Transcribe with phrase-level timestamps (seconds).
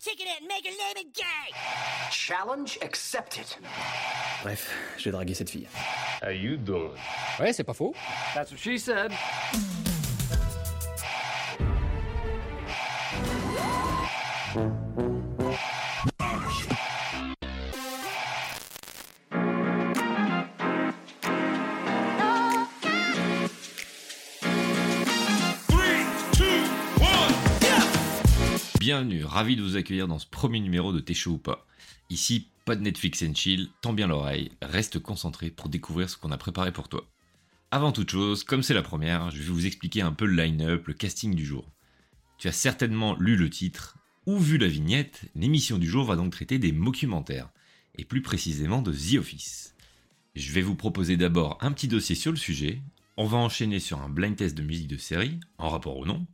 [0.00, 1.54] ticket it and make her name it gay!
[2.10, 3.46] Challenge accepted.
[4.42, 5.68] Bref, je vais draguer cette fille.
[6.22, 6.92] How you doing?
[7.38, 7.94] Ouais, c'est pas faux.
[8.34, 9.12] That's what she said.
[29.24, 31.66] Ravi de vous accueillir dans ce premier numéro de T'es chaud ou pas.
[32.10, 36.32] Ici, pas de Netflix and chill, tends bien l'oreille, reste concentré pour découvrir ce qu'on
[36.32, 37.06] a préparé pour toi.
[37.70, 40.86] Avant toute chose, comme c'est la première, je vais vous expliquer un peu le line-up,
[40.86, 41.70] le casting du jour.
[42.38, 43.96] Tu as certainement lu le titre,
[44.26, 47.48] ou vu la vignette, l'émission du jour va donc traiter des documentaires,
[47.96, 49.74] et plus précisément de The Office.
[50.34, 52.82] Je vais vous proposer d'abord un petit dossier sur le sujet,
[53.16, 56.26] on va enchaîner sur un blind test de musique de série, en rapport au nom,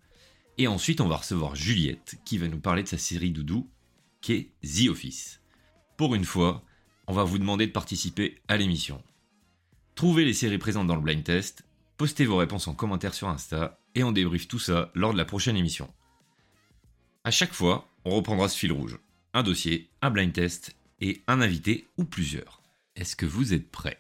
[0.59, 3.69] et ensuite, on va recevoir Juliette qui va nous parler de sa série doudou
[4.21, 5.41] qui est The Office.
[5.97, 6.63] Pour une fois,
[7.07, 9.03] on va vous demander de participer à l'émission.
[9.95, 11.65] Trouvez les séries présentes dans le blind test,
[11.97, 15.25] postez vos réponses en commentaire sur Insta et on débriefe tout ça lors de la
[15.25, 15.93] prochaine émission.
[17.25, 18.99] À chaque fois, on reprendra ce fil rouge.
[19.33, 22.63] Un dossier, un blind test et un invité ou plusieurs.
[22.95, 23.99] Est-ce que vous êtes prêts?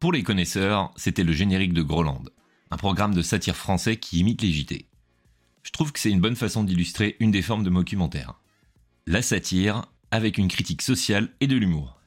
[0.00, 2.24] Pour les connaisseurs, c'était le générique de Groland,
[2.70, 4.86] un programme de satire français qui imite les JT.
[5.62, 8.34] Je trouve que c'est une bonne façon d'illustrer une des formes de documentaire.
[9.06, 12.00] La satire, avec une critique sociale et de l'humour.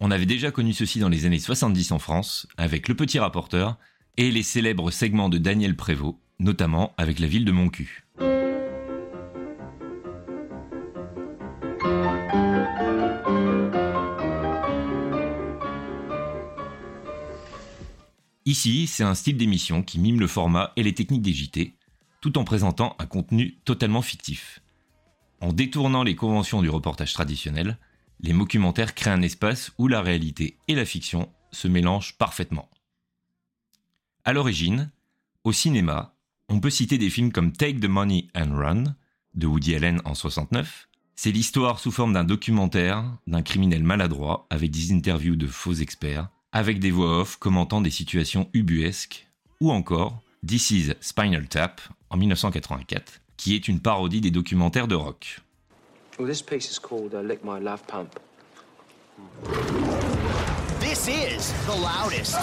[0.00, 3.78] On avait déjà connu ceci dans les années 70 en France, avec Le Petit Rapporteur
[4.16, 8.04] et les célèbres segments de Daniel Prévost, notamment avec la ville de Moncu.
[18.48, 21.74] Ici, c'est un style d'émission qui mime le format et les techniques des JT,
[22.22, 24.62] tout en présentant un contenu totalement fictif.
[25.42, 27.76] En détournant les conventions du reportage traditionnel,
[28.20, 32.70] les documentaires créent un espace où la réalité et la fiction se mélangent parfaitement.
[34.24, 34.90] À l'origine,
[35.44, 36.16] au cinéma,
[36.48, 38.84] on peut citer des films comme Take the Money and Run
[39.34, 40.88] de Woody Allen en 69.
[41.16, 46.30] C'est l'histoire sous forme d'un documentaire d'un criminel maladroit avec des interviews de faux experts,
[46.52, 49.28] avec des voix off commentant des situations ubuesques,
[49.60, 54.94] ou encore This is Spinal Tap en 1984, qui est une parodie des documentaires de
[54.94, 55.40] rock.
[56.18, 58.18] Well, this piece is called uh, Lick My Love Pump.
[60.80, 62.36] This is the loudest,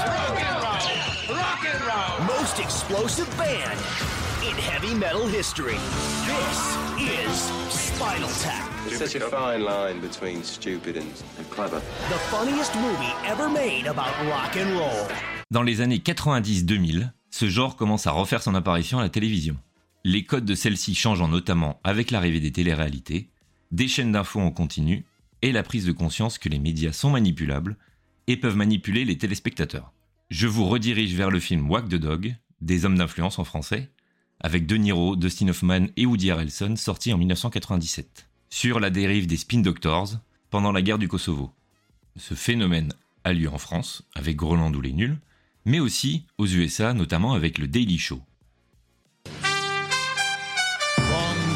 [2.27, 5.78] most explosive band in heavy metal history.
[6.25, 11.07] This is Spinal Tap, There's such a fine line between stupid and,
[11.39, 11.79] and clever.
[12.09, 15.07] the funniest movie ever made about rock and roll.
[15.51, 19.57] Dans les années 90-2000, ce genre commence à refaire son apparition à la télévision.
[20.03, 23.29] Les codes de celle-ci changeant notamment avec l'arrivée des téléréalités,
[23.72, 25.06] des chaînes d'infos en continu
[25.41, 27.77] et la prise de conscience que les médias sont manipulables
[28.27, 29.91] et peuvent manipuler les téléspectateurs.
[30.29, 33.89] Je vous redirige vers le film Wack the Dog, des hommes d'influence en français,
[34.41, 39.38] avec De Niro, Dustin Hoffman et Woody Harrelson sorti en 1997, sur la dérive des
[39.38, 40.13] spin doctors
[40.50, 41.51] pendant la guerre du Kosovo.
[42.18, 42.94] Ce phénomène
[43.24, 45.19] a lieu en France avec Groland ou les nuls,
[45.66, 48.22] mais aussi aux USA, notamment avec le Daily Show.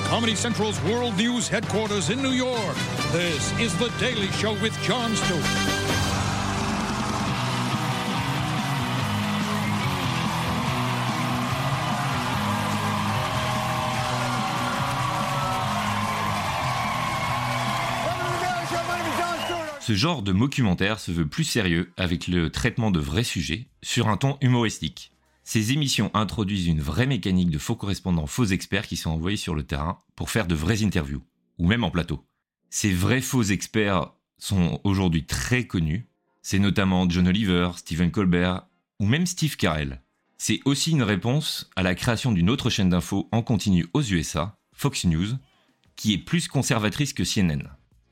[0.10, 2.76] Comedy Central's World News headquarters in New York,
[3.14, 5.79] this is The Daily Show with Stewart.
[19.90, 24.08] Ce genre de documentaire se veut plus sérieux avec le traitement de vrais sujets sur
[24.08, 25.12] un ton humoristique.
[25.44, 29.56] Ces émissions introduisent une vraie mécanique de faux correspondants, faux experts qui sont envoyés sur
[29.56, 31.24] le terrain pour faire de vraies interviews,
[31.58, 32.24] ou même en plateau.
[32.70, 36.08] Ces vrais faux experts sont aujourd'hui très connus.
[36.44, 38.68] C'est notamment John Oliver, Stephen Colbert
[39.00, 40.04] ou même Steve Carell.
[40.38, 44.60] C'est aussi une réponse à la création d'une autre chaîne d'infos en continu aux USA,
[44.72, 45.30] Fox News,
[45.96, 47.64] qui est plus conservatrice que CNN.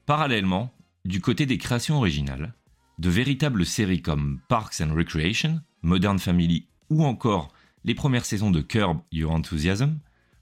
[0.08, 0.74] Parallèlement,
[1.08, 2.54] du côté des créations originales,
[3.00, 7.54] de véritables séries comme Parks and Recreation, Modern Family ou encore
[7.86, 10.00] les premières saisons de Curb Your Enthusiasm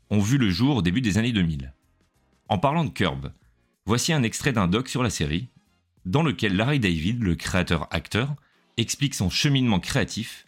[0.10, 1.72] ont vu le jour au début des années 2000.
[2.50, 3.32] En parlant de Curb,
[3.86, 5.50] voici un extrait d'un doc sur la série,
[6.04, 8.36] dans lequel Larry David, le créateur-acteur,
[8.78, 10.48] explique son cheminement créatif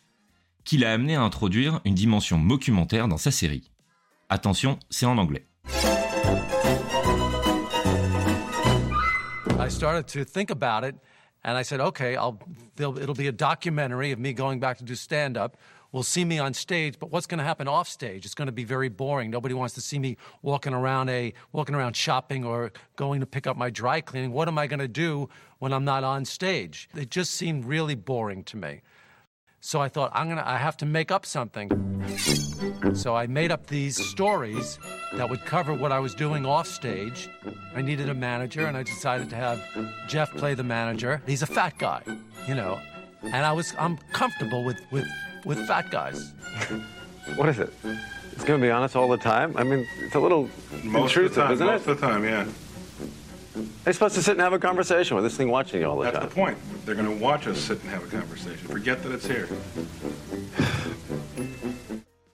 [0.63, 3.70] qui l'a amené à introduire une dimension documentaire dans sa série.
[4.30, 5.46] Attention, c'est en anglais.
[9.68, 10.96] I started to think about it,
[11.44, 12.40] and I said, okay, I'll,
[12.80, 15.58] it'll be a documentary of me going back to do stand up.
[15.92, 18.24] We'll see me on stage, but what's going to happen off stage?
[18.24, 19.30] It's going to be very boring.
[19.30, 23.46] Nobody wants to see me walking around a walking around shopping or going to pick
[23.46, 24.31] up my dry cleaning.
[24.31, 25.28] What am I going to do
[25.60, 26.88] when I'm not on stage?
[26.96, 28.84] It just seemed really boring to me.
[29.68, 31.68] So I thought I'm gonna I have to make up something.
[32.96, 34.80] So I made up these stories
[35.16, 37.30] that would cover what I was doing off stage.
[37.75, 39.60] I needed a manager and I decided to have
[40.08, 41.22] Jeff play the manager.
[41.25, 42.02] He's a fat guy,
[42.48, 42.80] you know.
[43.24, 45.06] And I was I'm comfortable with with
[45.44, 46.31] with fat guys.
[47.36, 47.74] What is it?
[48.31, 49.58] It's going to be honest all the time?
[49.58, 50.50] I mean, it's a little
[50.81, 51.70] intrusive, isn't it?
[51.70, 52.46] Most of the time, yeah.
[53.88, 56.12] They're supposed to sit and have a conversation with this thing watching you all the
[56.12, 56.28] That's time.
[56.28, 56.57] the point.
[56.86, 58.68] They're going to watch us sit and have a conversation.
[58.68, 59.48] Forget that it's here.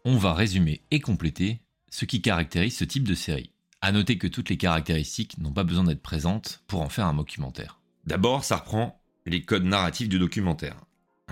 [0.03, 1.61] On va résumer et compléter
[1.91, 3.51] ce qui caractérise ce type de série.
[3.81, 7.13] À noter que toutes les caractéristiques n'ont pas besoin d'être présentes pour en faire un
[7.13, 7.79] documentaire.
[8.07, 10.77] D'abord, ça reprend les codes narratifs du documentaire.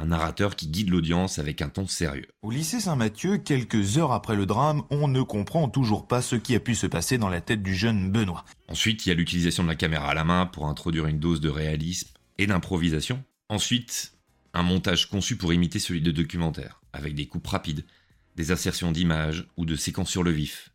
[0.02, 2.26] Un narrateur qui guide l'audience avec un ton sérieux.
[2.42, 6.56] Au lycée Saint-Mathieu, quelques heures après le drame, on ne comprend toujours pas ce qui
[6.56, 8.44] a pu se passer dans la tête du jeune Benoît.
[8.68, 11.40] Ensuite, il y a l'utilisation de la caméra à la main pour introduire une dose
[11.40, 12.08] de réalisme
[12.40, 13.24] et d'improvisation.
[13.48, 14.14] Ensuite,
[14.56, 17.86] un montage conçu pour imiter celui de documentaire, avec des coupes rapides,
[18.36, 20.72] des insertions d'images ou de séquences sur le vif.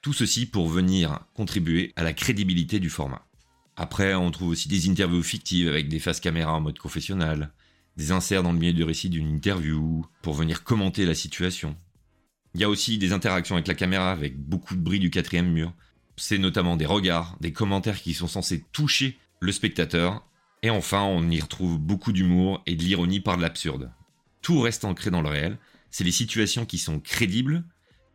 [0.00, 3.26] Tout ceci pour venir contribuer à la crédibilité du format.
[3.74, 7.50] Après, on trouve aussi des interviews fictives avec des faces caméra en mode confessionnal,
[7.96, 11.76] des inserts dans le milieu du récit d'une interview pour venir commenter la situation.
[12.54, 15.50] Il y a aussi des interactions avec la caméra avec beaucoup de bruit du quatrième
[15.50, 15.72] mur.
[16.16, 20.24] C'est notamment des regards, des commentaires qui sont censés toucher le spectateur.
[20.62, 23.90] Et enfin, on y retrouve beaucoup d'humour et de l'ironie par de l'absurde.
[24.40, 25.58] Tout reste ancré dans le réel.
[25.90, 27.64] C'est les situations qui sont crédibles,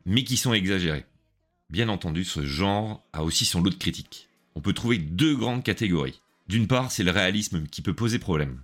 [0.06, 1.06] mais qui sont exagérées.
[1.70, 4.30] Bien entendu, ce genre a aussi son lot de critiques.
[4.56, 6.22] On peut trouver deux grandes catégories.
[6.48, 8.62] D'une part, c'est le réalisme qui peut poser problème.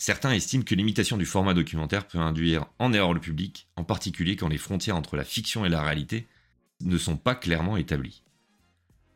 [0.00, 4.34] Certains estiment que l'imitation du format documentaire peut induire en erreur le public, en particulier
[4.34, 6.26] quand les frontières entre la fiction et la réalité
[6.80, 8.22] ne sont pas clairement établies.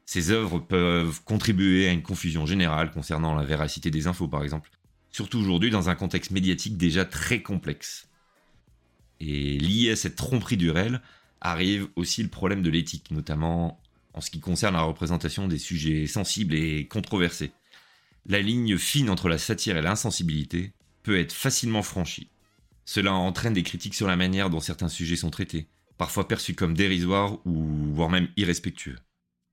[0.05, 4.69] Ces œuvres peuvent contribuer à une confusion générale concernant la véracité des infos par exemple,
[5.11, 8.11] surtout aujourd'hui dans un contexte médiatique déjà très complexe.
[9.21, 11.01] Et lié à cette tromperie du réel
[11.41, 13.81] arrive aussi le problème de l'éthique, notamment
[14.13, 17.53] en ce qui concerne la représentation des sujets sensibles et controversés.
[18.27, 20.73] La ligne fine entre la satire et l'insensibilité
[21.03, 22.31] peut être facilement franchie.
[22.87, 25.69] Cela entraîne des critiques sur la manière dont certains sujets sont traités,
[25.99, 28.97] parfois perçus comme dérisoires ou voire même irrespectueux.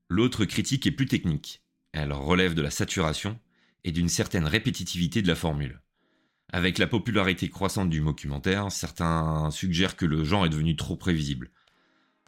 [0.10, 1.62] L'autre critique est plus technique.
[1.92, 3.40] Elle relève de la saturation
[3.84, 5.82] et d'une certaine répétitivité de la formule.
[6.54, 11.50] Avec la popularité croissante du documentaire, certains suggèrent que le genre est devenu trop prévisible.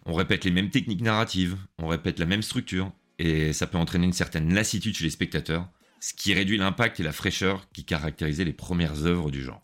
[0.06, 4.06] On répète les mêmes techniques narratives, on répète la même structure, et ça peut entraîner
[4.06, 5.69] une certaine lassitude chez les spectateurs,
[6.04, 9.64] ce qui réduit l'impact et la fraîcheur qui caractérisaient les premières œuvres du genre.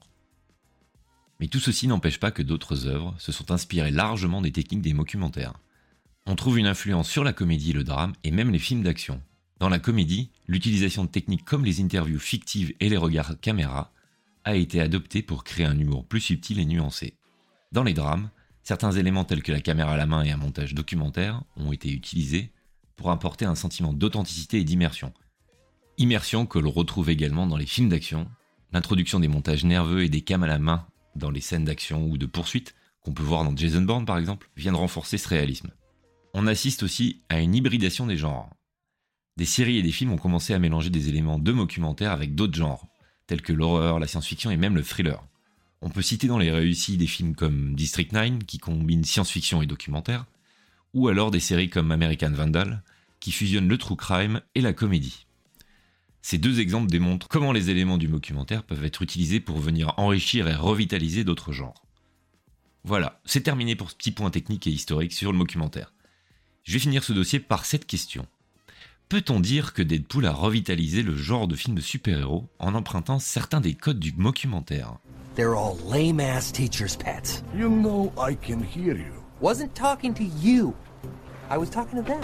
[1.41, 4.93] Mais tout ceci n'empêche pas que d'autres œuvres se sont inspirées largement des techniques des
[4.93, 5.59] documentaires.
[6.25, 9.21] On trouve une influence sur la comédie, le drame et même les films d'action.
[9.59, 13.91] Dans la comédie, l'utilisation de techniques comme les interviews fictives et les regards caméra
[14.45, 17.17] a été adoptée pour créer un humour plus subtil et nuancé.
[17.73, 18.29] Dans les drames,
[18.63, 21.91] certains éléments tels que la caméra à la main et un montage documentaire ont été
[21.91, 22.53] utilisés
[22.95, 25.11] pour apporter un sentiment d'authenticité et d'immersion.
[25.99, 28.25] Immersion que l'on retrouve également dans les films d'action,
[28.71, 30.87] l'introduction des montages nerveux et des cams à la main
[31.17, 34.49] dans les scènes d'action ou de poursuite, qu'on peut voir dans Jason Bourne par exemple,
[34.55, 35.71] vient de renforcer ce réalisme.
[36.33, 38.49] On assiste aussi à une hybridation des genres.
[39.35, 42.57] Des séries et des films ont commencé à mélanger des éléments de documentaire avec d'autres
[42.57, 42.87] genres,
[43.27, 45.21] tels que l'horreur, la science-fiction et même le thriller.
[45.81, 49.67] On peut citer dans les réussis des films comme District 9 qui combinent science-fiction et
[49.67, 50.27] documentaire,
[50.93, 52.83] ou alors des séries comme American Vandal
[53.19, 55.25] qui fusionnent le true crime et la comédie.
[56.21, 60.47] Ces deux exemples démontrent comment les éléments du documentaire peuvent être utilisés pour venir enrichir
[60.47, 61.85] et revitaliser d'autres genres.
[62.83, 65.93] Voilà, c'est terminé pour ce petit point technique et historique sur le documentaire.
[66.63, 68.25] Je vais finir ce dossier par cette question.
[69.09, 73.59] Peut-on dire que Deadpool a revitalisé le genre de film de super-héros en empruntant certains
[73.59, 74.99] des codes du documentaire?
[75.35, 77.43] They're all lame ass teacher's pets.
[77.55, 79.13] You know I can hear you.
[79.41, 80.75] Wasn't talking to you.
[81.49, 82.21] I was talking to them.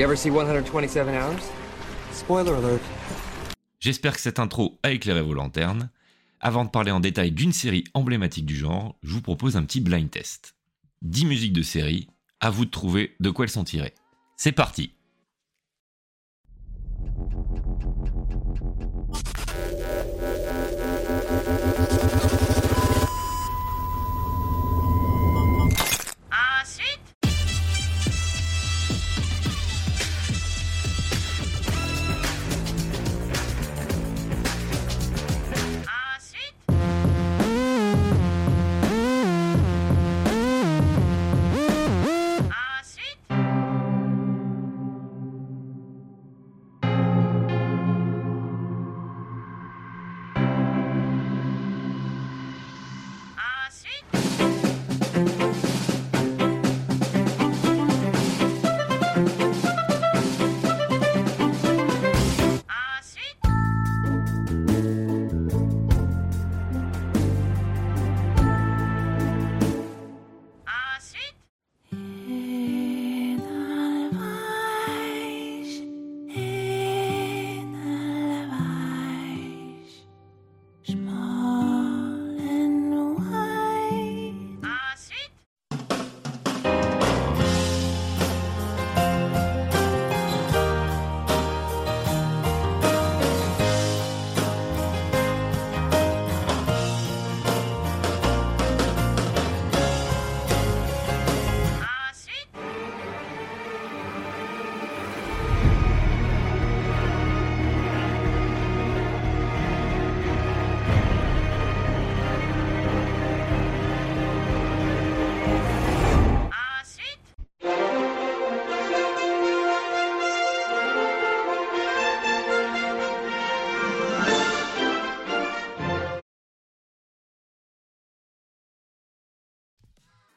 [0.00, 1.42] You ever see 127 Hours?
[2.14, 2.80] Spoiler alert.
[3.80, 5.90] J'espère que cette intro a éclairé vos lanternes.
[6.40, 9.82] Avant de parler en détail d'une série emblématique du genre, je vous propose un petit
[9.82, 10.54] blind test.
[11.02, 12.08] 10 musiques de série.
[12.40, 13.92] À vous de trouver de quoi elles sont tirées.
[14.38, 14.94] C'est parti.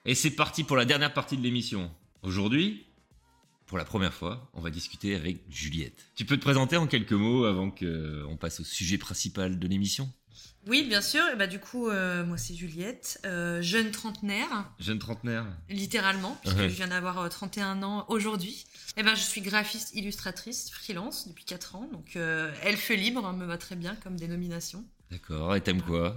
[0.06, 1.92] Et c'est parti pour la dernière partie de l'émission.
[2.24, 2.86] Aujourd'hui,
[3.68, 6.06] pour la première fois, on va discuter avec Juliette.
[6.16, 10.12] Tu peux te présenter en quelques mots avant qu'on passe au sujet principal de l'émission?
[10.68, 11.22] Oui, bien sûr.
[11.34, 16.58] Et bah, du coup, euh, moi, c'est Juliette, euh, jeune trentenaire, Jeune trentenaire littéralement, puisque
[16.58, 16.70] Ouais.
[16.70, 18.66] je viens d'avoir euh, 31 ans aujourd'hui.
[18.98, 21.90] Et ben, je suis graphiste, illustratrice, freelance depuis 4 ans.
[21.92, 24.84] Donc, euh, elfe libre hein, me va très bien comme dénomination.
[25.12, 26.16] D'accord, et t'aimes quoi?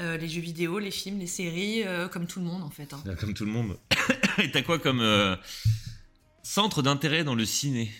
[0.00, 2.92] Euh, les jeux vidéo, les films, les séries, euh, comme tout le monde en fait.
[2.94, 3.02] hein.
[3.20, 3.78] Comme tout le monde.
[4.38, 5.36] et t'as quoi comme euh,
[6.42, 7.92] centre d'intérêt dans le ciné?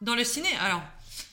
[0.00, 0.82] Dans le ciné, alors,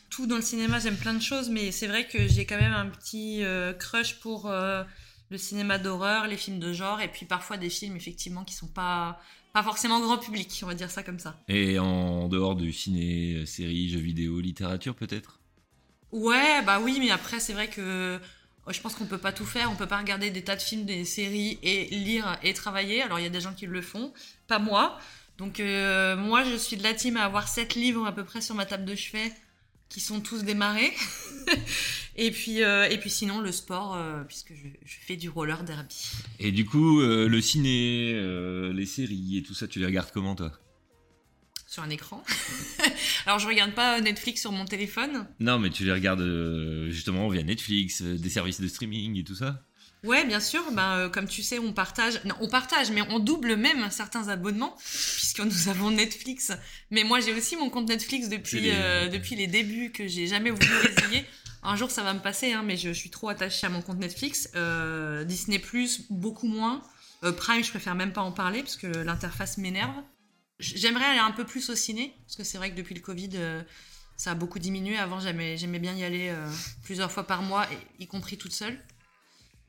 [0.10, 2.74] tout dans le cinéma, j'aime plein de choses, mais c'est vrai que j'ai quand même
[2.74, 3.44] un petit
[3.78, 8.44] crush pour le cinéma d'horreur, les films de genre, et puis parfois des films, effectivement,
[8.44, 9.20] qui sont pas,
[9.54, 11.40] pas forcément grand public, on va dire ça comme ça.
[11.48, 15.40] Et en dehors du ciné, séries, jeux vidéo, littérature peut-être?
[16.12, 18.20] Ouais, bah oui, mais après, c'est vrai que
[18.74, 20.86] je pense qu'on peut pas tout faire, on peut pas regarder des tas de films,
[20.86, 23.02] des séries, et lire et travailler.
[23.02, 24.12] Alors, il y a des gens qui le font,
[24.48, 24.98] pas moi.
[25.38, 28.42] Donc, euh, moi, je suis de la team à avoir sept livres à peu près
[28.42, 29.32] sur ma table de chevet
[29.90, 30.92] qui sont tous démarrés.
[32.16, 35.64] et, puis, euh, et puis sinon, le sport, euh, puisque je, je fais du roller
[35.64, 36.12] derby.
[36.40, 38.14] Et du coup, le ciné,
[38.74, 40.52] les séries et tout ça, tu les regardes comment toi?
[41.76, 42.24] Sur un écran.
[43.26, 45.28] Alors, je regarde pas Netflix sur mon téléphone.
[45.42, 49.26] Non, mais tu les regardes euh, justement via Netflix, euh, des services de streaming et
[49.26, 49.62] tout ça
[50.06, 50.64] Ouais, bien sûr.
[50.72, 52.24] Ben, euh, comme tu sais, on partage.
[52.24, 56.54] Non, on partage, mais on double même certains abonnements, puisque nous avons Netflix.
[56.92, 60.52] Mais moi, j'ai aussi mon compte Netflix depuis, les- depuis les débuts que j'ai jamais
[60.52, 61.26] voulu résilier.
[61.62, 64.00] Un jour, ça va me passer, hein, mais je, suis trop attachée à mon compte
[64.00, 64.50] Netflix.
[65.26, 65.62] Disney,
[66.10, 66.82] beaucoup moins.
[67.36, 69.96] Prime, je préfère même pas en parler, parce que l'interface m'énerve.
[70.60, 73.32] J'aimerais aller un peu plus au ciné, parce que c'est vrai que depuis le Covid,
[73.36, 73.62] euh,
[74.16, 74.98] ça a beaucoup diminué.
[74.98, 76.50] Avant, j'aimais bien y aller euh,
[76.84, 77.68] plusieurs fois par mois,
[78.00, 78.80] y compris toute seule.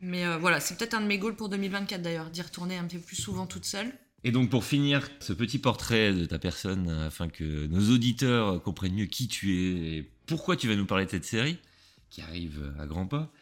[0.00, 2.84] Mais euh, voilà, c'est peut-être un de mes goals pour 2024 d'ailleurs, d'y retourner un
[2.84, 3.92] peu plus souvent toute seule.
[4.22, 8.94] Et donc pour finir ce petit portrait de ta personne, afin que nos auditeurs comprennent
[8.94, 11.58] mieux qui tu es et pourquoi tu vas nous parler de cette série,
[12.10, 13.32] qui arrive à grands pas,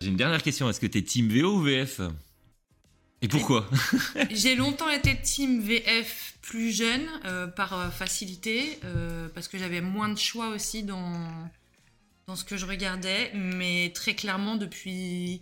[0.00, 0.68] j'ai une dernière question.
[0.68, 2.00] Est-ce que t'es team VO ou VF
[3.22, 3.70] Et pourquoi?
[4.30, 9.80] J'ai longtemps été team VF plus jeune, euh, par euh, facilité, euh, parce que j'avais
[9.80, 11.14] moins de choix aussi dans,
[12.26, 13.30] dans ce que je regardais.
[13.32, 15.40] Mais très clairement, depuis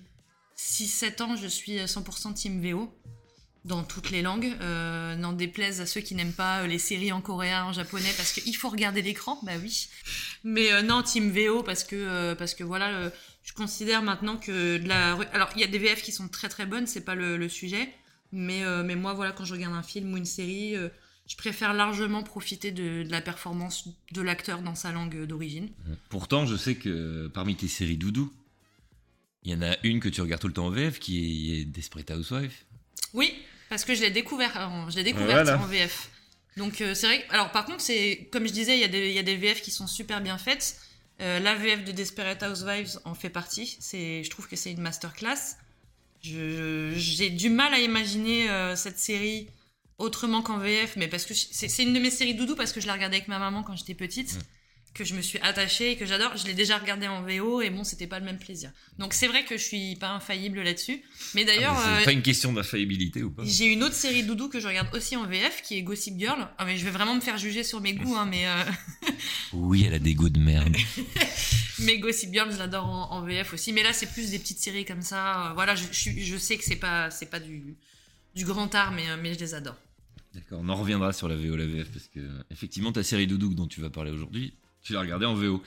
[0.59, 2.95] 6-7 ans, je suis 100% team VO.
[3.67, 4.57] Dans toutes les langues,
[5.19, 8.57] n'en déplaise à ceux qui n'aiment pas les séries en coréen, en japonais, parce qu'il
[8.57, 9.89] faut regarder l'écran, bah oui.
[10.45, 13.11] Mais non, team VO, parce que, parce que voilà,
[13.43, 15.13] je considère maintenant que de la.
[15.33, 17.49] Alors, il y a des VF qui sont très très bonnes, c'est pas le, le
[17.49, 17.93] sujet.
[18.33, 20.89] Mais, euh, mais moi, voilà, quand je regarde un film ou une série, euh,
[21.27, 25.69] je préfère largement profiter de, de la performance de l'acteur dans sa langue d'origine.
[26.11, 28.33] Pourtant, je sais que parmi tes séries doudou,
[29.43, 31.65] il y en a une que tu regardes tout le temps en VF qui est
[31.65, 32.55] Desperate Housewives.
[33.15, 33.35] Oui,
[33.69, 35.59] parce que je l'ai découvert, en- je l'ai découvert Voilà.
[35.59, 36.11] en VF.
[36.57, 37.23] Donc euh, c'est vrai.
[37.27, 39.23] que- Alors par contre, c'est comme je disais, il y, a des- il y a
[39.23, 40.77] des VF qui sont super bien faites.
[41.21, 43.77] Euh, la VF de Desperate Housewives en fait partie.
[43.81, 45.57] C'est, je trouve que c'est une masterclass.
[46.23, 49.49] J'ai du mal à imaginer euh, cette série
[49.99, 52.87] autrement qu'en VF, mais parce que c'est une de mes séries doudou parce que je
[52.87, 54.39] la regardais avec ma maman quand j'étais petite,
[54.93, 56.37] que je me suis attachée et que j'adore.
[56.37, 58.71] Je l'ai déjà regardée en VO et bon, c'était pas le même plaisir.
[58.99, 61.03] Donc c'est vrai que je suis pas infaillible là-dessus.
[61.35, 63.95] Mais d'ailleurs, Ah, mais c'est euh, pas une question d'infaillibilité ou pas j'ai une autre
[63.95, 66.49] série doudou que je regarde aussi en VF qui est Gossip Girl.
[66.59, 68.65] Ah mais je vais vraiment me faire juger sur mes goûts, hein, mais euh,
[69.53, 70.77] Oui, elle a des goûts de merde.
[71.79, 73.73] mais Gossip Girl je l'adore en, en VF aussi.
[73.73, 75.51] Mais là c'est plus des petites séries comme ça.
[75.51, 77.77] Euh, voilà, je, je, sais que c'est pas c'est pas du
[78.35, 79.77] du grand art, mais mais je les adore.
[80.35, 82.21] D'accord, on en reviendra sur la VO, la VF, parce que
[82.53, 85.63] effectivement, ta série Doudou dont tu vas parler aujourd'hui, tu l'as regardée en VO.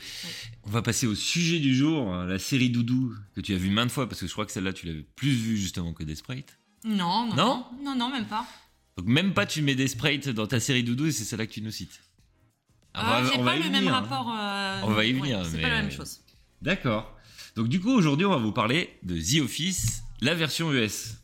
[0.64, 3.70] On va passer au sujet du jour, hein, la série Doudou que tu as vue
[3.70, 6.58] maintes fois, parce que je crois que celle-là, tu l'avais plus vue justement que Desperate.
[6.86, 8.46] Non Non non non non, non, même pas.
[8.98, 11.62] Donc même pas tu mets Desperate dans ta série Doudou et c'est celle-là que tu
[11.62, 12.00] nous cites.
[12.94, 13.92] Ah, va- j'ai pas le même hein.
[14.02, 14.30] rapport.
[14.30, 16.20] euh, On va y ouais, venir, c'est mais- pas la même chose.
[16.62, 17.16] D'accord.
[17.56, 21.16] Donc du coup, aujourd'hui, on va vous parler de The Office, la version US.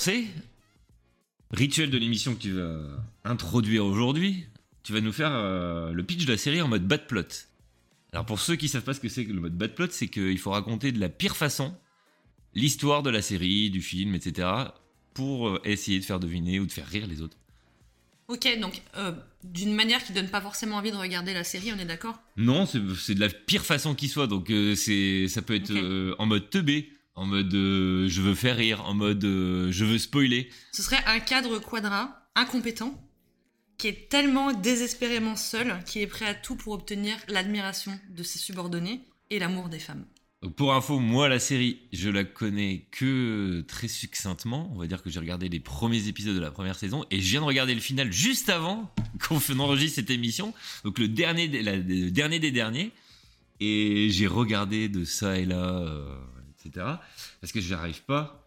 [0.00, 0.26] Commencer,
[1.50, 2.80] rituel de l'émission que tu vas
[3.24, 4.46] introduire aujourd'hui,
[4.82, 7.26] tu vas nous faire euh, le pitch de la série en mode bad plot.
[8.12, 10.08] Alors pour ceux qui savent pas ce que c'est que le mode bad plot, c'est
[10.08, 11.74] qu'il faut raconter de la pire façon
[12.54, 14.48] l'histoire de la série, du film, etc.
[15.12, 17.36] pour euh, essayer de faire deviner ou de faire rire les autres.
[18.28, 19.12] Ok, donc euh,
[19.44, 22.18] d'une manière qui donne pas forcément envie de regarder la série, on est d'accord?
[22.38, 24.28] Non, c'est de la pire façon qui soit.
[24.28, 28.56] Donc euh, c'est ça peut être en mode teubé, en mode euh, je veux faire
[28.56, 30.48] rire, en mode euh, je veux spoiler.
[30.72, 32.94] Ce serait un cadre quadra, incompétent,
[33.78, 38.38] qui est tellement désespérément seul, qui est prêt à tout pour obtenir l'admiration de ses
[38.38, 40.04] subordonnés et l'amour des femmes.
[40.42, 44.70] Donc pour info, moi la série, je la connais que très succinctement.
[44.74, 47.30] On va dire que j'ai regardé les premiers épisodes de la première saison et je
[47.30, 48.90] viens de regarder le final juste avant
[49.28, 50.54] qu'on enregistre cette émission.
[50.84, 52.90] Donc le dernier, des- la- le dernier des derniers.
[53.62, 56.16] Et j'ai regardé de ça et là, euh,
[56.74, 58.46] Parce que je n'arrive pas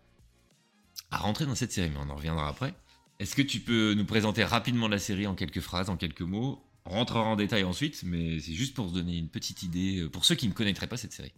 [1.11, 2.73] à rentrer dans cette série, mais on en reviendra après.
[3.19, 6.63] Est-ce que tu peux nous présenter rapidement la série en quelques phrases, en quelques mots?
[6.85, 10.09] On rentrera en détail ensuite, mais c'est juste pour se donner une petite idée, euh,
[10.09, 11.31] pour ceux qui ne connaîtraient pas cette série.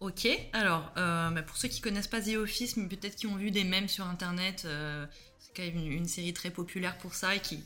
[0.00, 3.36] Ok, alors euh, bah, pour ceux qui connaissent pas The Office, mais peut-être qui ont
[3.36, 5.06] vu des mèmes sur internet, euh,
[5.38, 7.60] c'est quand même une, série très populaire pour ça et qui,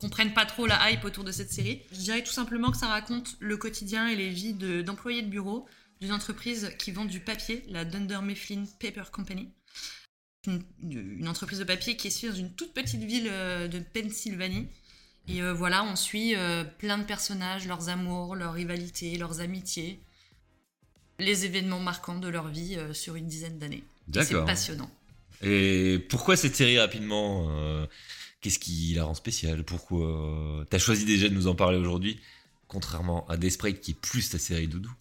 [0.00, 1.82] comprennent pas trop la hype autour de cette série.
[1.92, 5.28] Je dirais tout simplement que ça raconte le quotidien et les vies de- d'employés de,
[5.28, 5.68] bureau
[6.02, 9.48] d'une entreprise qui vend du papier, la Dunder Mifflin Paper Company.
[10.48, 13.78] Une, une entreprise de papier qui est située dans une toute petite ville euh, de
[13.78, 14.66] Pennsylvanie.
[15.28, 20.00] Et euh, voilà, on suit euh, plein de personnages, leurs amours, leurs rivalités, leurs amitiés
[21.20, 23.84] les événements marquants de leur vie euh, sur une dizaine d'années.
[24.12, 24.90] C'est passionnant.
[25.40, 27.48] Et pourquoi cette série rapidement
[28.40, 29.62] Qu'est-ce qui la rend spéciale?
[29.62, 32.18] Pourquoi T'as choisi déjà de nous en parler aujourd'hui,
[32.66, 34.92] contrairement à Desperate qui est plus ta série doudou?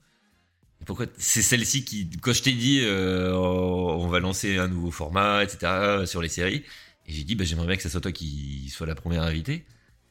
[0.86, 5.44] Pourquoi c'est celle-ci qui, quand je t'ai dit euh, on va lancer un nouveau format,
[5.44, 6.06] etc.
[6.06, 6.64] sur les séries,
[7.08, 9.66] et j'ai dit bah, j'aimerais bien que ça soit toi qui sois la première invitée.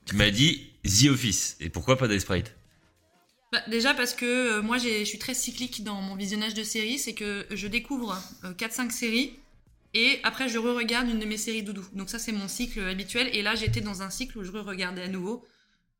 [0.06, 1.56] Tu m'as dit The Office.
[1.60, 2.54] Et pourquoi pas Desperate
[3.52, 6.98] Bah, déjà parce que euh, moi je suis très cyclique dans mon visionnage de séries,
[6.98, 9.34] c'est que je découvre euh, 4-5 séries
[9.94, 11.84] et après je re-regarde une de mes séries doudou.
[11.94, 15.02] Donc ça c'est mon cycle habituel et là j'étais dans un cycle où je re-regardais
[15.02, 15.44] à nouveau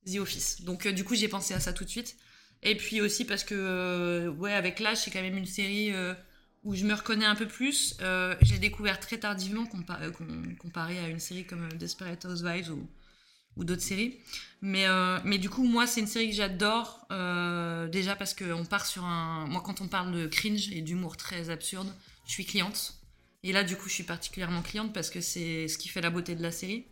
[0.06, 0.62] The Office.
[0.62, 2.16] Donc euh, du coup j'ai pensé à ça tout de suite.
[2.62, 6.14] Et puis aussi parce que euh, ouais avec l'âge c'est quand même une série euh,
[6.62, 7.96] où je me reconnais un peu plus.
[8.02, 12.70] Euh, je l'ai découvert très tardivement compa- com- comparé à une série comme Desperate Housewives
[13.56, 14.18] ou d'autres séries.
[14.62, 14.86] Mais,
[15.24, 17.06] mais du coup, moi, c'est une série que j'adore.
[17.90, 19.46] déjà parce qu'on part sur un.
[19.46, 21.92] Moi, quand on parle de cringe et d'humour très absurde,
[22.26, 22.94] je suis cliente.
[23.42, 26.10] Et là, du coup, je suis particulièrement cliente parce que c'est ce qui fait la
[26.10, 26.84] beauté de la série.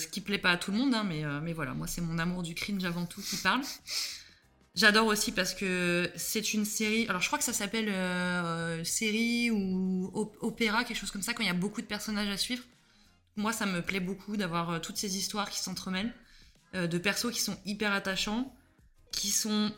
[0.00, 2.18] Ce qui plaît pas à tout le monde, hein, mais, mais voilà, moi, c'est mon
[2.18, 3.62] amour du cringe avant tout qui parle.
[4.76, 7.08] J'adore aussi parce que c'est une série.
[7.08, 11.32] Alors, je crois que ça s'appelle euh, série ou op- opéra, quelque chose comme ça,
[11.32, 12.62] quand il y a beaucoup de personnages à suivre.
[13.36, 16.12] Moi, ça me plaît beaucoup d'avoir euh, toutes ces histoires qui s'entremêlent,
[16.74, 18.54] euh, de persos qui sont hyper attachants,
[19.12, 19.72] qui sont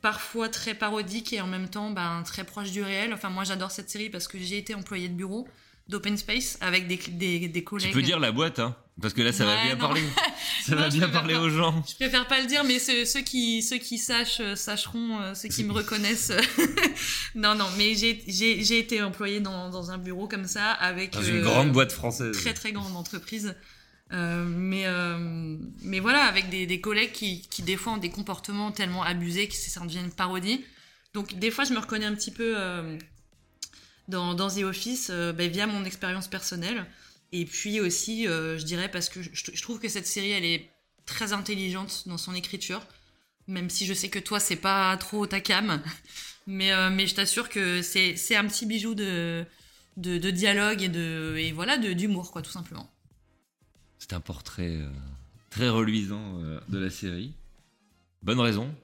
[0.00, 3.12] parfois très parodiques et en même temps ben, très proches du réel.
[3.14, 5.46] Enfin, moi, j'adore cette série parce que j'ai été employée de bureau.
[5.88, 7.88] d'open space avec des, des, des collègues.
[7.88, 9.80] Tu peux dire la boîte, hein Parce que là, ça va bien non.
[9.80, 10.02] parler.
[10.64, 11.40] Ça Non, va bien parler pas.
[11.40, 11.82] aux gens.
[11.88, 15.34] Je préfère pas le dire, mais ceux, ceux qui ceux qui sachent euh, sacheront, euh,
[15.34, 16.32] ceux qui me reconnaissent.
[17.34, 21.36] non, non, mais j'ai été employée dans, dans un bureau comme ça avec Dans une
[21.38, 22.36] euh, grande boîte française.
[22.36, 23.54] très très grande entreprise.
[24.12, 28.10] Euh, mais euh, mais voilà, avec des, des collègues qui qui des fois ont des
[28.10, 30.64] comportements tellement abusés que ça devient une parodie.
[31.14, 32.56] Donc des fois, je me reconnais un petit peu
[34.08, 36.84] dans dans The Office ben, via mon expérience personnelle.
[37.32, 40.68] Et puis aussi, euh, je dirais, parce que je, trouve que cette série, elle est
[41.06, 42.86] très intelligente dans son écriture.
[43.46, 45.82] Même si je sais que toi, c'est pas trop ta cam.
[46.46, 49.44] Mais, euh, mais je t'assure que c'est un petit bijou de,
[49.98, 52.90] de, dialogue et, de, et voilà, d'humour, quoi, tout simplement.
[54.00, 54.90] C'est un portrait euh,
[55.50, 57.34] très reluisant de la série.
[58.22, 58.74] Bonne raison,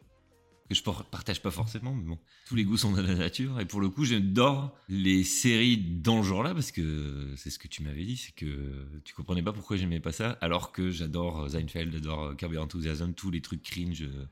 [0.68, 3.60] que je partage pas forcément, mais bon, tous les goûts sont dans la nature.
[3.60, 7.68] Et pour le coup, j'adore les séries dans le genre-là, parce que c'est ce que
[7.68, 11.42] tu m'avais dit, c'est que tu comprenais pas pourquoi j'aimais pas ça, alors que j'adore
[11.42, 14.26] euh, Seinfeld, j'adore euh, Curb Your Enthusiasm, tous les trucs cringe euh,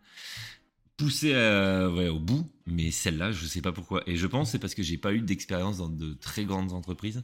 [0.96, 2.50] poussés à- au bout.
[2.66, 4.02] Mais celle-là, je sais pas pourquoi.
[4.08, 7.22] Et je pense c'est parce que j'ai pas eu d'expérience dans de très grandes entreprises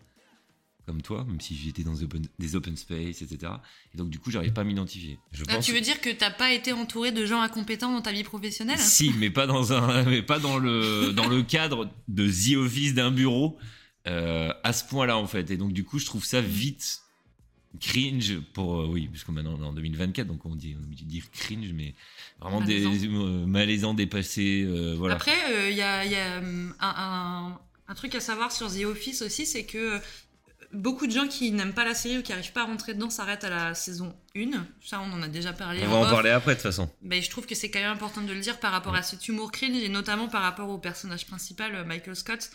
[0.91, 3.53] comme toi, même si j'étais dans des open, des open space, etc.
[3.95, 5.21] Et donc, du coup, j'arrive pas à m'identifier.
[5.31, 8.03] Je Ah, pense tu veux dire que t'as pas été entouré de gens incompétents dans
[8.03, 11.89] ta vie professionnelle si, mais pas dans un, mais pas dans le dans le cadre
[12.09, 13.57] de The Office d'un bureau
[14.09, 15.53] euh, à ce point-là en fait.
[15.53, 17.03] Et donc du coup, je trouve ça vite
[17.79, 20.87] cringe pour euh, oui, parce que maintenant on est en 2024, donc on dit on
[20.93, 21.95] dit dire cringe, mais
[22.41, 23.15] vraiment des Malaisant.
[23.25, 25.15] euh, malaisants, dépassés, euh, voilà.
[25.15, 28.85] Après, il y a, y a, hum, un, un- un truc à savoir sur The
[28.85, 30.01] Office aussi, c'est que
[30.73, 33.11] beaucoup de gens qui n'aiment pas la série ou qui n'arrivent pas à rentrer dedans
[33.11, 34.51] s'arrêtent à la saison 1.
[34.85, 35.83] Ça, on en a déjà parlé.
[35.85, 36.11] on va en off.
[36.11, 36.91] parler après de toute façon.
[37.03, 39.27] Mais je trouve que c'est quand même important de le dire par rapport à cet
[39.29, 42.51] humour cringe et notamment par rapport au personnage principal, euh, Michael Scott,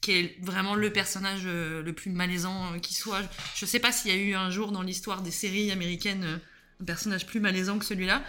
[0.00, 3.22] qui est vraiment le personnage euh, le plus malaisant euh, qui soit.
[3.56, 6.40] Je sais pas s'il y a eu un jour dans l'histoire des séries américaines
[6.80, 8.22] un personnage plus malaisant que celui-là.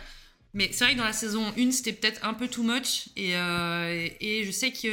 [0.53, 3.09] Mais c'est vrai que dans la saison 1, c'était peut-être un peu too much.
[3.15, 4.89] Et, euh, je sais qu'il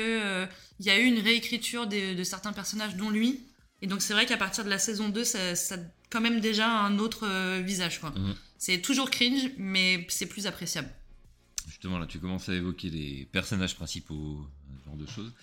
[0.81, 3.41] y a eu une réécriture de, de certains personnages, dont lui.
[3.85, 6.41] Et donc c'est vrai qu'à partir de la saison 2, ça, ça a quand même
[6.41, 8.01] déjà un autre euh, visage.
[8.01, 8.13] quoi.
[8.17, 8.35] Mhm.
[8.57, 10.89] C'est toujours cringe, mais c'est plus appréciable.
[11.69, 14.41] Justement, là, tu commences à évoquer les personnages principaux,
[14.81, 15.35] ce genre de choses.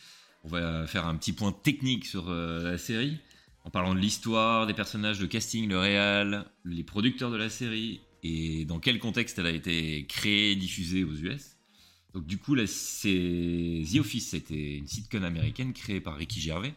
[0.44, 3.20] On va faire un petit point technique sur euh, la série,
[3.64, 8.02] en parlant de l'histoire, des personnages, le casting, le réal, les producteurs de la série,
[8.24, 11.58] et dans quel contexte elle a été créée et diffusée aux US.
[12.16, 16.74] Donc du coup, là, c'est The Office, c'était une sitcom américaine créée par Ricky Gervais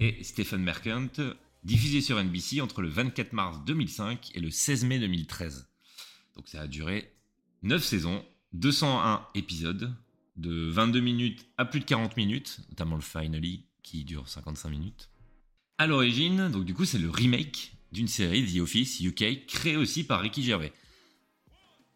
[0.00, 1.08] et Stephen Merchant,
[1.64, 5.68] diffusée sur NBC entre le 24 mars 2005 et le 16 mai 2013.
[6.36, 7.12] Donc ça a duré
[7.62, 9.94] 9 saisons, 201 épisodes,
[10.36, 15.10] de 22 minutes à plus de 40 minutes, notamment le Finally qui dure 55 minutes.
[15.78, 20.04] À l'origine, donc du coup, c'est le remake d'une série The Office UK créée aussi
[20.04, 20.72] par Ricky Gervais.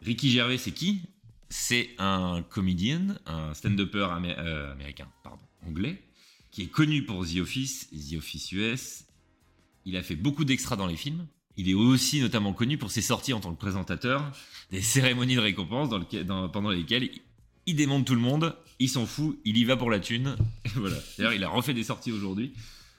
[0.01, 1.03] Ricky Gervais, c'est qui?
[1.49, 6.03] C'est un comédien, un stand-upper euh, américain, pardon, anglais,
[6.53, 9.05] qui est connu pour The Office, The Office US.
[9.85, 11.27] Il a fait beaucoup d'extras dans les films.
[11.57, 14.31] Il est aussi notamment connu pour ses sorties en tant que présentateur
[14.71, 17.11] des cérémonies de récompense dans lequel- dans- pendant lesquelles
[17.67, 20.37] il, démonte tout le monde, il s'en fout, il y va pour la thune.
[20.65, 20.97] Et voilà.
[21.19, 22.53] D'ailleurs, il a refait des sorties aujourd'hui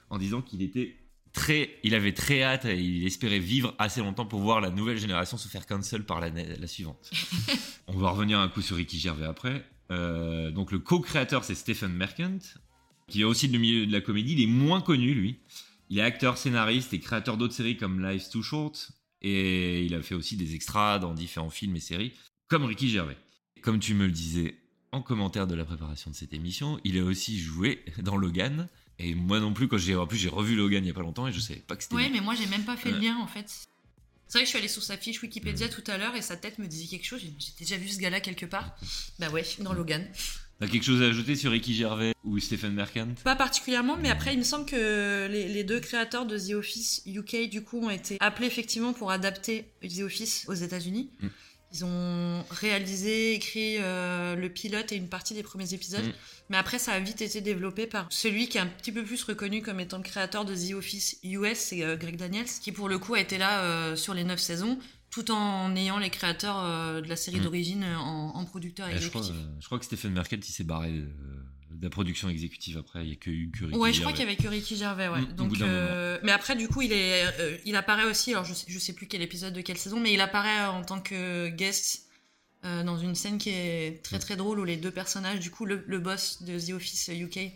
[0.10, 0.98] en disant qu'il était
[1.32, 5.00] très, il avait très hâte et il espérait vivre assez longtemps pour voir la nouvelle
[5.00, 7.10] génération se faire cancel par la, la suivante.
[7.88, 9.66] On va revenir un coup sur Ricky Gervais après.
[9.90, 12.38] Euh, donc le co-créateur c'est Stephen Merchant,
[13.08, 14.34] qui est aussi du milieu de la comédie.
[14.34, 15.40] Il est moins connu lui.
[15.90, 18.92] Il est acteur, scénariste et créateur d'autres séries comme Life's Too Short.
[19.22, 22.14] Et il a fait aussi des extras dans différents films et séries,
[22.48, 23.18] comme Ricky Gervais.
[23.62, 24.56] Comme tu me le disais
[24.92, 28.68] en commentaire de la préparation de cette émission, il a aussi joué dans Logan.
[29.00, 31.02] Et moi non plus, quand j'ai en plus j'ai revu Logan il y a pas
[31.02, 32.14] longtemps et je savais pas que c'était Ouais, lui.
[32.14, 33.46] mais moi j'ai même pas fait le lien en fait.
[34.28, 36.36] C'est vrai que je suis allée sur sa fiche Wikipédia tout à l'heure et sa
[36.38, 37.22] tête me disait quelque chose.
[37.22, 38.76] J'ai j'ai déjà vu ce gars-là quelque part.
[39.20, 40.08] Bah ouais, dans Logan.
[40.60, 43.08] T'as quelque chose à ajouter sur Ricky Gervais ou Stephen Merchant?
[43.24, 47.04] Pas particulièrement, mais après il me semble que les, les deux créateurs de The Office
[47.06, 51.10] UK du coup ont été appelés effectivement pour adapter The Office aux États-Unis.
[51.20, 51.28] Mm.
[51.74, 56.06] Ils ont réalisé, écrit euh, le pilote et une partie des premiers épisodes.
[56.06, 56.12] Mm.
[56.50, 59.24] Mais après, ça a vite été développé par celui qui est un petit peu plus
[59.24, 62.90] reconnu comme étant le créateur de The Office US, c'est euh, Greg Daniels, qui pour
[62.90, 64.78] le coup a été là euh, sur les 9 saisons,
[65.14, 67.44] tout en ayant les créateurs euh, de la série Mm.
[67.44, 69.46] d'origine en, en producteur Eh, je, crois, exécutif.
[69.48, 71.06] euh, je crois que Stephen il s'est barré euh,
[71.70, 73.04] de la production exécutive après.
[73.06, 74.76] Il y a que, eu que Ricky Ouais, je crois qu'il y avait que Ricky
[74.76, 75.22] Gervais, ouais.
[75.22, 75.52] Mm, Donc,
[76.24, 77.26] mais après, du coup, il est,
[77.66, 78.32] il apparaît aussi.
[78.32, 80.84] Alors, je sais, je sais plus quel épisode de quelle saison, mais il apparaît en
[80.84, 82.08] tant que guest
[82.64, 85.84] dans une scène qui est très très drôle où les deux personnages, du coup, le,
[85.86, 87.52] le boss de The Office UK et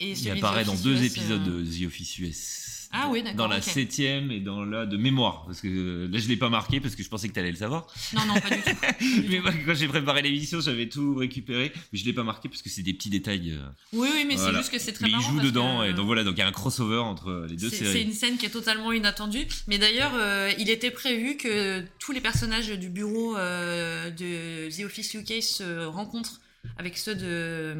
[0.00, 3.36] Il celui de apparaît dans deux US, épisodes de The Office US Ah oui, d'accord.
[3.38, 3.62] Dans la ok.
[3.62, 5.44] septième et dans la de mémoire.
[5.46, 7.50] Parce que euh, là, je l'ai pas marqué parce que je pensais que tu allais
[7.50, 7.86] le savoir.
[8.14, 9.24] Non, non, pas du tout.
[9.30, 11.72] mais moi, quand j'ai préparé l'émission, j'avais tout récupéré.
[11.92, 13.52] Mais je l'ai pas marqué parce que c'est des petits détails.
[13.52, 14.52] euh, Oui, oui, mais voilà.
[14.52, 15.24] c'est juste que c'est très Mais marrant.
[15.28, 15.80] il joue dedans.
[15.80, 17.92] que- Et donc voilà, donc il y a un crossover entre les deux séries.
[17.92, 19.46] c'est une scène qui est totalement inattendue.
[19.68, 25.14] Mais d'ailleurs, euh, il était prévu que tous les personnages du bureau de The Office
[25.14, 26.40] UK se rencontrent
[26.76, 27.74] avec ceux de euh,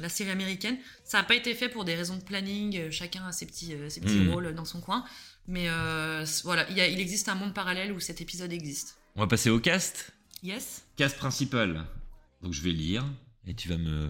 [0.00, 0.78] la série américaine.
[1.04, 2.76] Ça n'a pas été fait pour des raisons de planning.
[2.78, 4.30] euh, Chacun a ses petits, euh, ses petits Mhm.
[4.30, 5.04] rôles dans son coin.
[5.48, 8.96] Mais euh, voilà, il, y a- il existe un monde parallèle où cet épisode existe.
[9.16, 10.12] On va passer au cast?
[10.42, 10.84] Yes.
[10.96, 11.84] Cast principal.
[12.42, 13.04] Donc je vais lire
[13.46, 14.08] et tu vas me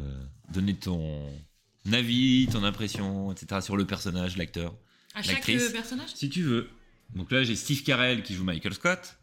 [0.53, 1.31] donner ton
[1.91, 3.61] avis, ton impression, etc.
[3.63, 4.75] sur le personnage, l'acteur,
[5.15, 6.11] À chaque personnage?
[6.15, 6.69] Si tu veux.
[7.15, 9.17] Donc là, j'ai Steve Carell qui joue Michael Scott.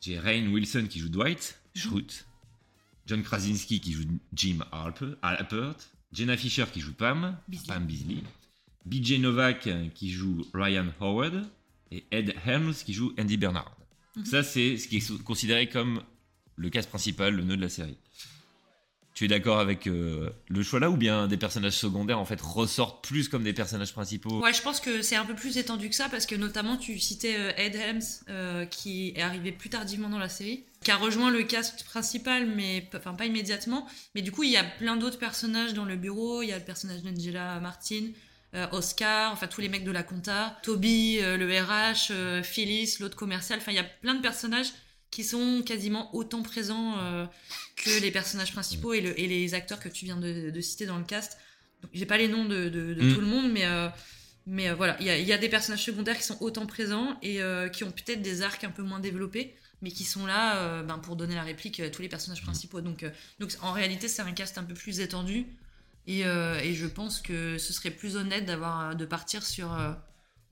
[0.00, 2.26] J'ai Rainn Wilson qui joue Dwight Schrute.
[3.06, 5.76] John Krasinski qui joue Jim Halper, Halpert.
[6.12, 7.36] Jenna Fisher qui joue Pam.
[7.48, 7.66] Beasley.
[7.66, 8.22] Pam Beasley.
[8.84, 11.46] BJ Novak qui joue Ryan Howard.
[11.90, 13.76] Et Ed Helms qui joue Andy Bernard.
[14.16, 14.24] Mhm.
[14.24, 16.02] Ça, c'est ce qui est considéré comme
[16.56, 17.96] le cast principal, le nœud de la série.
[19.14, 22.40] Tu es d'accord avec euh, le choix là ou bien des personnages secondaires en fait
[22.40, 24.40] ressortent plus comme des personnages principaux?
[24.40, 26.98] Ouais, je pense que c'est un peu plus étendu que ça parce que notamment tu
[26.98, 30.96] citais euh, Ed Helms euh, qui est arrivé plus tardivement dans la série, qui a
[30.96, 33.86] rejoint le cast principal mais enfin pas immédiatement.
[34.14, 36.42] Mais du coup il y a plein d'autres personnages dans le bureau.
[36.42, 38.12] Il y a le personnage d'Angela Martin,
[38.72, 43.58] Oscar, enfin tous les mecs de la compta, Toby, le RH, Phyllis, l'autre commercial.
[43.60, 44.72] Enfin il y a plein de personnages
[45.12, 47.26] qui sont quasiment autant présents euh,
[47.76, 50.86] que les personnages principaux et, le- et les acteurs que tu viens de, de citer
[50.86, 51.38] dans le cast.
[51.92, 53.14] J'ai pas les noms de, de- de Mm.
[53.14, 53.88] tout le monde, mais, euh,
[54.46, 56.64] mais euh, voilà, il y a, il y a des personnages secondaires qui sont autant
[56.66, 57.38] présents et
[57.72, 61.14] qui ont peut-être des arcs un peu moins développés, mais qui sont là ben, pour
[61.16, 62.80] donner la réplique à tous les personnages principaux.
[62.80, 63.04] Donc,
[63.38, 65.46] donc en réalité, c'est un cast un peu plus étendu
[66.06, 69.68] et, et je pense que ce serait plus honnête d'avoir de partir sur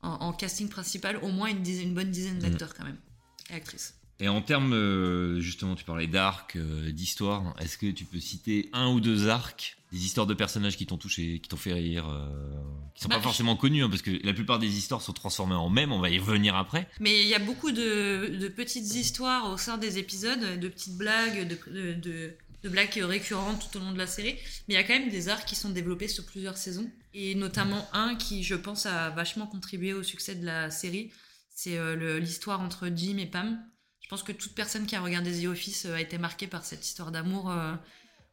[0.02, 2.98] en, en casting principal au moins une, dizaine- une bonne dizaine d'acteurs quand même
[3.50, 3.94] et actrices.
[4.20, 7.54] Et en termes, euh, justement, tu parlais d'arc, euh, d'histoire.
[7.58, 10.98] Est-ce que tu peux citer un ou deux arcs, des histoires de personnages qui t'ont
[10.98, 12.28] touché, qui t'ont fait rire, euh,
[12.94, 15.54] qui sont Bah, pas forcément connus, hein, parce que la plupart des histoires sont transformées
[15.54, 15.90] en mèmes.
[15.92, 16.86] On va y revenir après.
[17.00, 20.96] Mais il y a beaucoup de, de petites histoires au sein des épisodes, de petites
[20.98, 24.34] blagues, de, de, de- de blagues récurrentes tout au long de la série.
[24.68, 26.90] Mais il y a quand même des arcs qui sont développés sur plusieurs saisons.
[27.14, 31.10] Et notamment un qui, je pense, a vachement contribué au succès de la série.
[31.54, 33.58] C'est euh, l'histoire entre Jim et Pam.
[34.10, 36.64] Je pense que toute personne qui a regardé The Office euh, a été marquée par
[36.64, 37.72] cette histoire d'amour euh,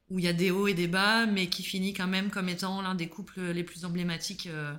[0.10, 2.50] où il y a des hauts et des bas, mais qui finit quand même comme
[2.50, 4.74] étant l'un des couples les plus emblématiques euh,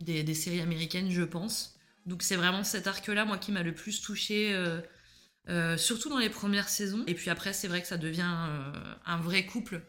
[0.00, 1.76] des, séries américaines, je pense.
[2.06, 4.54] Donc c'est vraiment cet arc-là, moi, qui m'a le plus touché,
[5.50, 7.04] euh, surtout dans les premières saisons.
[7.06, 8.34] Et puis après, c'est vrai que ça devient
[9.04, 9.82] un vrai couple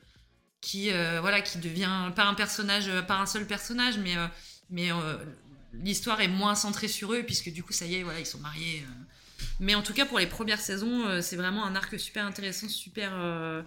[0.60, 4.15] qui, voilà, qui devient pas un personnage, pas un seul personnage, mais,
[4.69, 4.89] mais
[5.71, 8.39] l'histoire est moins centrée sur eux, puisque du coup, ça y est, voilà, ils sont
[8.39, 8.84] mariés.
[9.60, 12.67] Mais en tout cas, pour les premières saisons, euh, c'est vraiment un arc super intéressant,
[12.69, 13.62] super euh,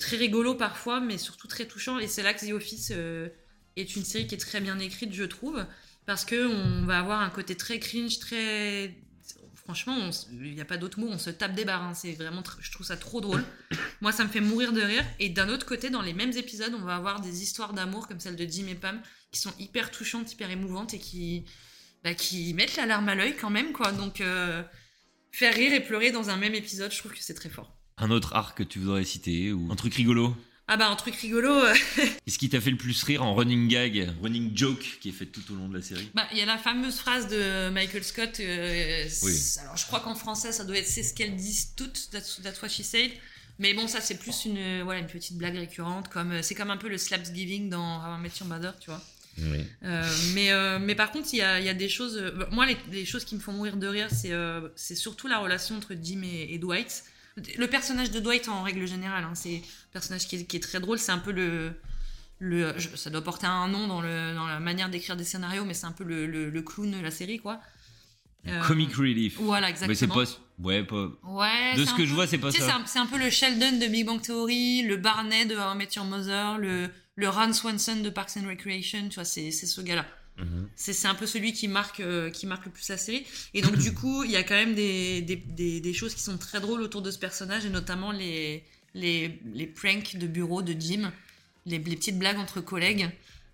[0.00, 1.98] très rigolo parfois, mais surtout très touchant.
[1.98, 3.28] Et c'est là que The Office euh,
[3.76, 5.64] est une série qui est très bien écrite, je trouve,
[6.06, 8.94] parce que on va avoir un côté très cringe, très
[9.64, 11.82] franchement, il n'y a pas d'autre mot, on se tape des barres.
[11.82, 11.94] hein.
[11.94, 13.44] C'est vraiment, je trouve ça trop drôle.
[14.00, 15.04] Moi, ça me fait mourir de rire.
[15.20, 18.20] Et d'un autre côté, dans les mêmes épisodes, on va avoir des histoires d'amour comme
[18.20, 21.44] celle de Jim et Pam, qui sont hyper touchantes, hyper émouvantes et qui,
[22.02, 23.92] bah, qui mettent la larme à l'œil quand même, quoi.
[23.92, 24.20] Donc,
[25.32, 27.72] faire rire et pleurer dans un même épisode, je trouve que c'est très fort.
[27.98, 30.34] Un autre arc que tu voudrais citer ou un truc rigolo?
[30.68, 31.50] Ah bah, un truc rigolo.
[31.52, 31.74] euh,
[32.24, 35.26] Qu'est-ce qui t'a fait le plus rire en running gag, running joke qui est fait
[35.26, 36.08] tout au long de la série?
[36.14, 38.38] Bah, il y a la fameuse phrase de Michael Scott.
[38.40, 39.32] euh, Oui.
[39.60, 42.08] Alors, je crois qu'en français, ça doit être c'est ce qu'elles disent toutes.
[42.12, 43.10] That's, that's what she said.
[43.58, 46.08] Mais bon, ça, c'est plus une, euh, voilà, une petite blague récurrente.
[46.08, 48.88] comme euh, C'est comme un peu le Slapsgiving dans How I Met Your Mother, tu
[48.90, 49.02] vois.
[49.38, 49.64] Oui.
[49.84, 52.16] Euh, mais, euh, mais par contre, il y a, il y a des choses.
[52.18, 55.26] euh, moi, les, les choses qui me font mourir de rire, c'est euh, c'est surtout
[55.28, 57.04] la relation entre Jim et, et Dwight.
[57.56, 60.60] Le personnage de Dwight, en règle générale, hein, c'est un personnage qui est, qui est
[60.60, 60.98] très drôle.
[60.98, 61.72] C'est un peu le.
[62.40, 65.64] le je- ça doit porter un nom dans, le, dans la manière d'écrire des scénarios,
[65.64, 67.58] mais c'est un peu le, le, le clown de la série, quoi.
[68.48, 69.36] Euh, Comic relief.
[69.38, 70.14] Voilà, Mais c'est exactement.
[70.24, 70.30] pas.
[70.58, 71.08] Ouais, pas.
[71.24, 72.58] Ouais, De ce que peu- je vois, c'est pas ça.
[72.58, 75.72] C'est un, c'est un peu le Sheldon de Big Bang Theory, le Barney de How
[75.74, 79.50] I Met Your Mother, le, le Ron Swanson de Parks and Recreation, tu vois, c'est
[79.50, 80.06] ce gars-là.
[80.38, 80.68] Mhm.
[80.76, 83.26] C'est c'est un peu celui qui marque, euh, qui marque le plus la série.
[83.52, 86.22] Et donc, du coup, il y a quand même des, des, des, des choses qui
[86.22, 90.62] sont très drôles autour de ce personnage, et notamment les, les, les pranks de bureau
[90.62, 91.12] de Jim,
[91.66, 93.10] les, les petites blagues entre collègues.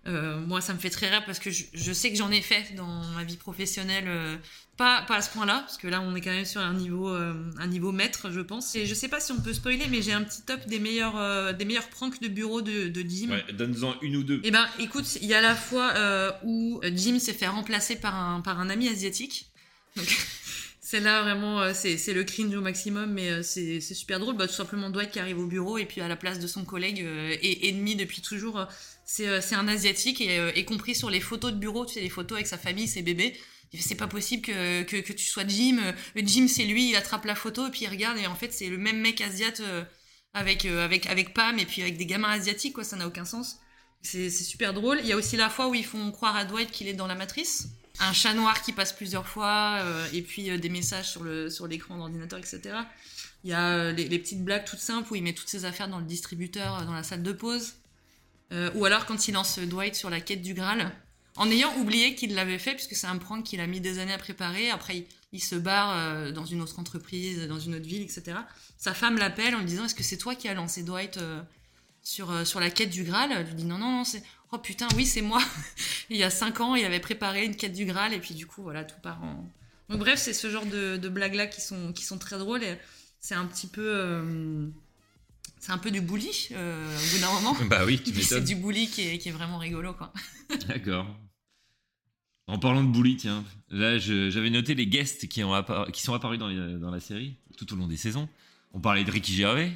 [0.07, 2.41] Euh, moi, ça me fait très rire parce que je, je sais que j'en ai
[2.41, 4.37] fait dans ma vie professionnelle, euh,
[4.79, 7.09] pas, pas à ce point-là, parce que là, on est quand même sur un niveau,
[7.09, 8.75] euh, un niveau maître, je pense.
[8.75, 11.17] Et je sais pas si on peut spoiler, mais j'ai un petit top des meilleurs,
[11.17, 13.29] euh, des meilleurs pranks de bureau de, de Jim.
[13.29, 14.39] Ouais, donne-en une ou deux.
[14.45, 18.15] Eh ben, écoute, il y a la fois euh, où Jim s'est fait remplacer par
[18.15, 19.47] un, par un ami asiatique.
[19.97, 20.07] Donc,
[20.79, 24.37] c'est là vraiment, c'est c'est le cringe au maximum, mais c'est c'est super drôle.
[24.37, 26.63] Bah, tout simplement Dwight qui arrive au bureau et puis à la place de son
[26.63, 28.65] collègue et ennemi depuis toujours,
[29.03, 32.07] c'est c'est un asiatique et, y compris sur les photos de bureau, tu sais, les
[32.07, 33.35] photos avec sa famille, ses bébés.
[33.77, 35.77] C'est pas possible que, que, tu sois Jim.
[35.83, 38.51] Euh, Jim, c'est lui, il attrape la photo et puis il regarde et en fait,
[38.51, 39.83] c'est le même mec asiate euh,
[40.33, 42.83] avec, euh, avec, avec Pam et puis avec des gamins asiatiques, quoi.
[42.83, 43.59] Ça n'a aucun sens.
[44.01, 44.99] C'est super drôle.
[45.01, 47.05] Il y a aussi la fois où ils font croire à Dwight qu'il est dans
[47.05, 47.67] la matrice.
[47.99, 51.97] Un chat noir qui passe plusieurs fois, et puis des messages sur le sur l'écran
[51.97, 52.61] d'ordinateur, etc.
[53.43, 55.89] Il y a les, les petites blagues toutes simples où il met toutes ses affaires
[55.89, 57.73] dans le distributeur, dans la salle de pause.
[58.51, 60.93] Ou alors quand il lance Dwight sur la quête du Graal,
[61.39, 64.13] en ayant oublié qu'il l'avait fait, puisque c'est un prank qu'il a mis des années
[64.13, 64.69] à préparer.
[64.69, 68.37] Après, il, il se barre euh, dans une autre entreprise, dans une autre ville, etc.
[68.77, 71.41] Sa femme l'appelle en lui disant Est-ce que c'est toi qui as lancé Dwight euh,
[72.03, 73.31] sur, euh, sur la quête du Graal?
[73.31, 74.21] Elle lui dit Non, non, non, c'est.
[74.51, 75.41] Oh putain, oui, c'est moi.
[76.09, 78.45] il y a 5 ans, il avait préparé une quête du Graal, et puis du
[78.45, 79.49] coup, voilà, tout part en.
[79.89, 82.77] Donc, bref, c'est ce genre de, de blagues-là qui sont, qui sont très drôles, et
[83.21, 84.69] c'est un petit peu.
[85.59, 87.55] c'est un peu du bully au bout d'un moment.
[87.69, 88.55] Bah oui, tu puis C'est m'étonnes.
[88.55, 90.11] du bully qui est, qui est vraiment rigolo, quoi.
[90.67, 91.07] D'accord.
[92.49, 96.39] En parlant de bully, tiens, là j'avais noté les guests qui, ont qui sont apparus
[96.39, 98.27] dans, les- dans la série tout au long des saisons.
[98.73, 99.71] On parlait de Ricky Gervais,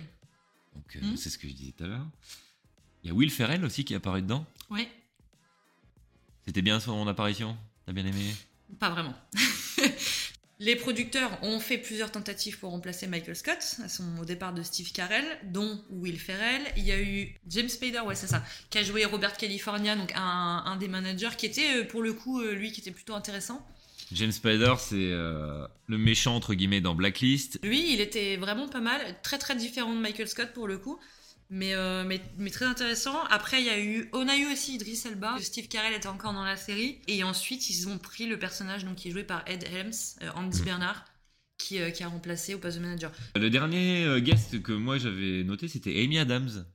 [0.75, 1.17] donc euh, Mhm.
[1.17, 2.05] c'est ce que je disais tout à l'heure.
[3.03, 4.45] Il y a Will Ferrell aussi qui est apparu dedans.
[4.69, 4.89] Ouais,
[6.45, 8.33] C'était bien son apparition T'as bien aimé?
[8.79, 9.13] Pas vraiment.
[10.63, 14.63] Les producteurs ont fait plusieurs tentatives pour remplacer Michael Scott à son, au départ de
[14.63, 16.61] Steve Carell, dont Will Ferrell.
[16.77, 20.13] Il y a eu James Spader, ouais c'est ça, qui a joué Robert California, donc
[20.15, 23.13] un, un des managers qui était euh, pour le coup euh, lui qui était plutôt
[23.13, 23.67] intéressant.
[24.13, 27.59] James Spader, c'est euh, le méchant entre guillemets dans Blacklist.
[27.61, 30.97] Lui, il était vraiment pas mal, très très différent de Michael Scott pour le coup,
[31.49, 33.23] mais, euh, mais, mais très intéressant.
[33.29, 36.33] Après, il y a eu, on a eu aussi Idris Elba, Steve Carell était encore
[36.33, 39.43] dans la série, et ensuite ils ont pris le personnage donc qui est joué par
[39.47, 40.65] Ed Helms, euh, Andy Mhm.
[40.65, 41.05] Bernard,
[41.57, 43.11] qui, euh, qui a remplacé au poste de manager.
[43.35, 46.65] Le dernier guest que moi j'avais noté, c'était Amy Adams.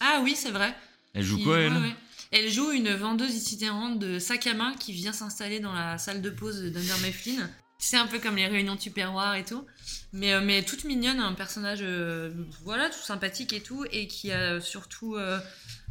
[0.00, 0.74] Ah oui, c'est vrai.
[1.14, 1.96] Elle joue Qui- quoi ouais, elle ouais.
[2.32, 6.20] Elle joue une vendeuse itinérante de sac à main qui vient s'installer dans la salle
[6.22, 7.48] de pause d'Under Mifflin.
[7.78, 9.64] C'est un peu comme les réunions Tupperware et tout.
[10.12, 12.32] Mais, euh, mais toute mignonne, un personnage euh,
[12.64, 15.14] voilà, tout sympathique et tout, et qui a surtout.
[15.16, 15.38] euh,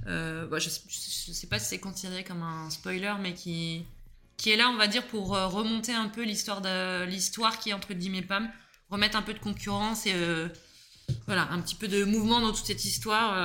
[0.07, 3.85] euh, bah, je, sais- je sais pas si c'est considéré comme un spoiler, mais qui,
[4.37, 7.73] qui est là, on va dire, pour remonter un peu l'histoire de l'histoire qui est
[7.73, 8.49] entre Jim et Pam,
[8.89, 10.13] remettre un peu de concurrence et
[11.27, 13.37] voilà, un petit peu de mouvement dans toute cette histoire.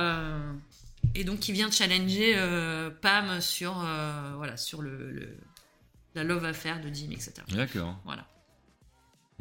[1.15, 2.35] et donc qui vient challenger
[3.01, 3.73] Pam sur,
[4.37, 5.37] voilà, sur le, le-
[6.13, 7.33] la love affaire de Jim, etc.
[7.53, 7.97] D'accord.
[8.03, 8.27] Voilà.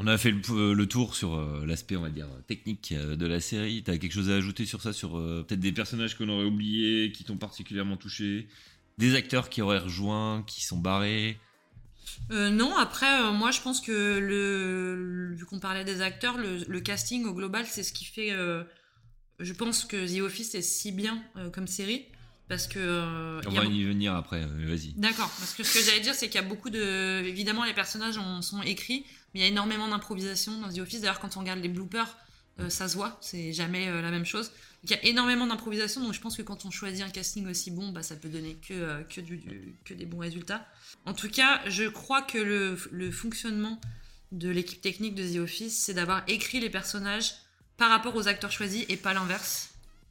[0.02, 3.26] On a fait le, le tour sur euh, l'aspect, on va dire, technique euh, de
[3.26, 3.82] la série.
[3.82, 7.12] T'as quelque chose à ajouter sur ça, sur euh, peut-être des personnages qu'on aurait oubliés,
[7.12, 8.48] qui t'ont particulièrement touché,
[8.96, 11.38] des acteurs qui auraient rejoint, qui sont barrés?
[12.30, 16.64] Euh, non, après, euh, moi je pense que le, vu qu'on parlait des acteurs, le,
[16.66, 18.32] le casting au global, c'est ce qui fait.
[18.32, 18.64] euh,
[19.38, 22.06] je pense que The Office est si bien euh, comme série.
[22.48, 22.80] Parce que.
[22.80, 24.92] euh, On va y venir après, euh, vas-y.
[24.94, 27.22] D'accord, parce que ce que j'allais dire, c'est qu'il y a beaucoup de.
[27.24, 29.04] Évidemment, les personnages en sont écrits,
[29.35, 31.01] mais il y a énormément d'improvisation dans The Office.
[31.01, 32.16] D'ailleurs, quand on regarde les bloopers,
[32.61, 34.53] euh, ça se voit, c'est jamais euh, la même chose.
[34.85, 37.71] Il y a énormément d'improvisation, donc je pense que quand on choisit un casting aussi
[37.71, 40.66] bon, bah, ça peut donner que, euh, que, du- du- que des bons résultats.
[41.07, 43.81] En tout cas, je crois que le, le fonctionnement
[44.33, 47.33] de l'équipe technique de The Office, c'est d'avoir écrit les personnages
[47.77, 49.71] par rapport aux acteurs choisis et pas l'inverse.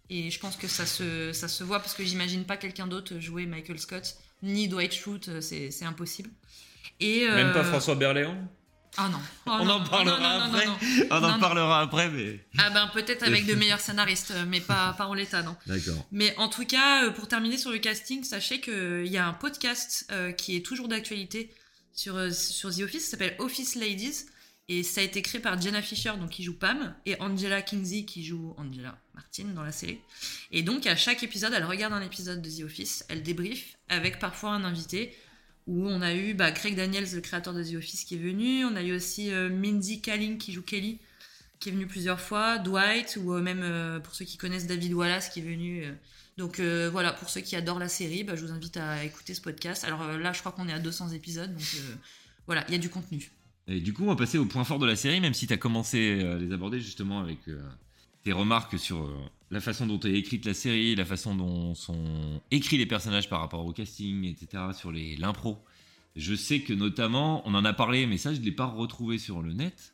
[0.10, 3.20] Et je pense que ça se, ça se voit parce que j'imagine pas quelqu'un d'autre
[3.20, 6.30] jouer Michael Scott, ni Dwight Schrute, c'est c'est impossible.
[7.00, 8.36] Et, Même pas François Berléand?
[9.02, 9.20] Ah non.
[9.46, 11.08] Oh On non, en parlera non, non, non, après.
[11.10, 12.46] On en parlera après, mais.
[12.58, 15.56] Ah ben peut-être avec de meilleurs scénaristes, euh, mais pas, pas en l'état, non.
[15.68, 16.06] D'accord.
[16.12, 19.34] Mais en tout cas, euh, pour terminer sur le casting, sachez qu'il y a un
[19.34, 21.50] podcast euh, qui est toujours d'actualité
[21.94, 24.26] sur, euh, sur The Office, ça s'appelle Office Ladies,
[24.68, 28.04] et ça a été créé par Jenna Fisher, donc qui joue Pam, et Angela Kinsey,
[28.04, 30.00] qui joue Angela Martin dans la série.
[30.52, 34.20] Et donc à chaque épisode, elle regarde un épisode de The Office, elle débrief, avec
[34.20, 35.16] parfois un invité,
[35.70, 38.66] où on a eu bah, Craig Daniels, le créateur de The Office, qui est venu,
[38.66, 40.98] on a eu aussi euh, Mindy Kaling, qui joue Kelly,
[41.60, 44.94] qui est venu plusieurs fois, Dwight, ou euh, même euh, pour ceux qui connaissent David
[44.94, 45.84] Wallace qui est venu.
[46.38, 49.42] Donc voilà, pour ceux qui adorent la série, bah, je vous invite à écouter ce
[49.42, 49.84] podcast.
[49.84, 51.84] Alors là, je crois qu'on est à 200 épisodes, donc
[52.48, 53.30] voilà, il y a du contenu.
[53.68, 55.58] Et du coup, on va passer au point fort de la série, même si t'as
[55.58, 57.40] commencé à les aborder justement avec
[58.24, 59.10] tes remarques sur
[59.52, 63.40] la façon dont est écrite la série, la façon dont sont écrits les personnages par
[63.40, 65.58] rapport au casting, etc., sur les l'impro.
[66.16, 69.18] Je sais que notamment, on en a parlé, mais ça je ne l'ai pas retrouvé
[69.18, 69.94] sur le net,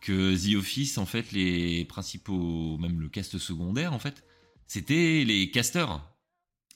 [0.00, 4.24] que The Office, en fait, les principaux, même le cast secondaire, en fait,
[4.66, 6.02] c'était les casteurs.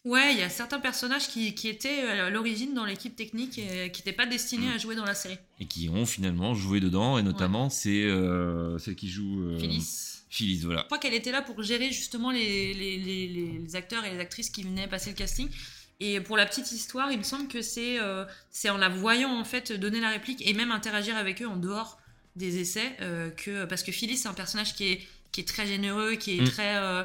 [0.05, 3.93] Ouais, il y a certains personnages qui, qui étaient à l'origine dans l'équipe technique et
[3.93, 5.38] qui n'étaient pas destinés à jouer dans la série.
[5.61, 9.43] Et qui ont finalement joué dedans, et notamment c'est euh, celle qui joue...
[9.43, 10.22] euh, Phyllis.
[10.33, 10.80] Phyllis, voilà.
[10.80, 14.18] Je crois qu'elle était là pour gérer justement les, les, les, les acteurs et les
[14.18, 15.47] actrices qui venaient passer le casting.
[16.01, 19.39] Et pour la petite histoire, il me semble que c'est euh, c'est en la voyant
[19.39, 22.01] en fait donner la réplique et même interagir avec eux en dehors
[22.35, 25.01] des essais euh, que parce que Phyllis c'est un personnage qui est
[25.33, 26.49] qui est très généreux, qui est Mm.
[26.49, 27.05] très euh,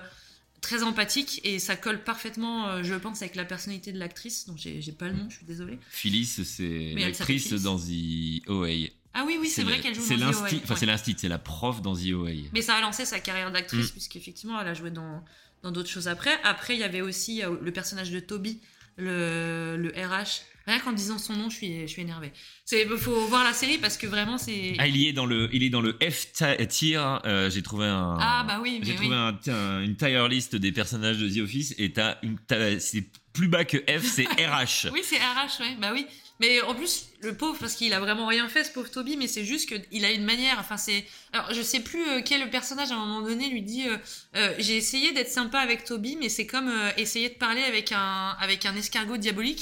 [0.61, 4.47] très empathique et ça colle parfaitement, je pense, avec la personnalité de l'actrice.
[4.47, 5.77] Donc j'ai pas le nom, je suis désolée.
[5.89, 8.87] Phyllis, c'est l'actrice dans The OA.
[9.13, 10.61] Ah oui oui c'est vrai qu'elle joue dans The enfin ouais.
[10.75, 12.31] c'est l'instit, c'est la prof dans The OA.
[12.53, 13.91] Mais ça a lancé sa carrière d'actrice, Mm.
[13.93, 15.23] puisqu'effectivement, elle a joué dans
[15.63, 16.37] dans d'autres choses après.
[16.43, 18.59] Après, il y avait aussi euh, le personnage de Toby,
[18.97, 20.41] le, le RH.
[20.67, 22.31] Rien qu'en disant son nom, je suis, je suis énervée.
[22.65, 24.73] C'est, faut voir la série parce que vraiment, c'est.
[24.79, 26.97] Ah, il y est dans le, il est dans le F ti- tier.
[27.25, 28.17] euh, j'ai trouvé un.
[28.19, 29.15] Ah, bah oui, J'ai trouvé oui.
[29.15, 33.05] un- un- une tier list des personnages de The Office et t'as une, t'as- c'est
[33.33, 34.89] plus bas que F, c'est RH.
[34.91, 36.05] Oui, c'est RH, ouais, bah oui.
[36.39, 39.27] Mais en plus, le pauvre, parce qu'il a vraiment rien fait, ce pauvre Toby, mais
[39.27, 40.57] c'est juste qu'il a une manière.
[40.59, 41.03] Enfin, c'est.
[41.33, 43.97] Alors, je sais plus euh, quel personnage à un moment donné lui dit euh,
[44.35, 47.91] euh, J'ai essayé d'être sympa avec Toby, mais c'est comme euh, essayer de parler avec
[47.91, 49.61] un, avec un escargot diabolique.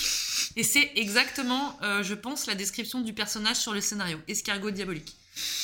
[0.57, 5.15] Et c'est exactement, je pense, la description du personnage sur le scénario escargot diabolique.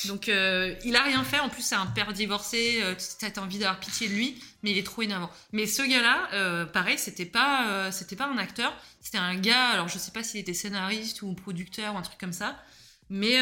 [0.07, 1.39] Donc, euh, il a rien fait.
[1.39, 2.79] En plus, c'est un père divorcé.
[2.83, 5.31] Euh, T'as envie d'avoir pitié de lui, mais il est trop énervant.
[5.53, 8.73] Mais ce gars-là, euh, pareil, c'était pas, euh, c'était pas un acteur.
[8.99, 9.69] C'était un gars.
[9.69, 12.61] Alors, je sais pas s'il était scénariste ou producteur ou un truc comme ça.
[13.09, 13.39] Mais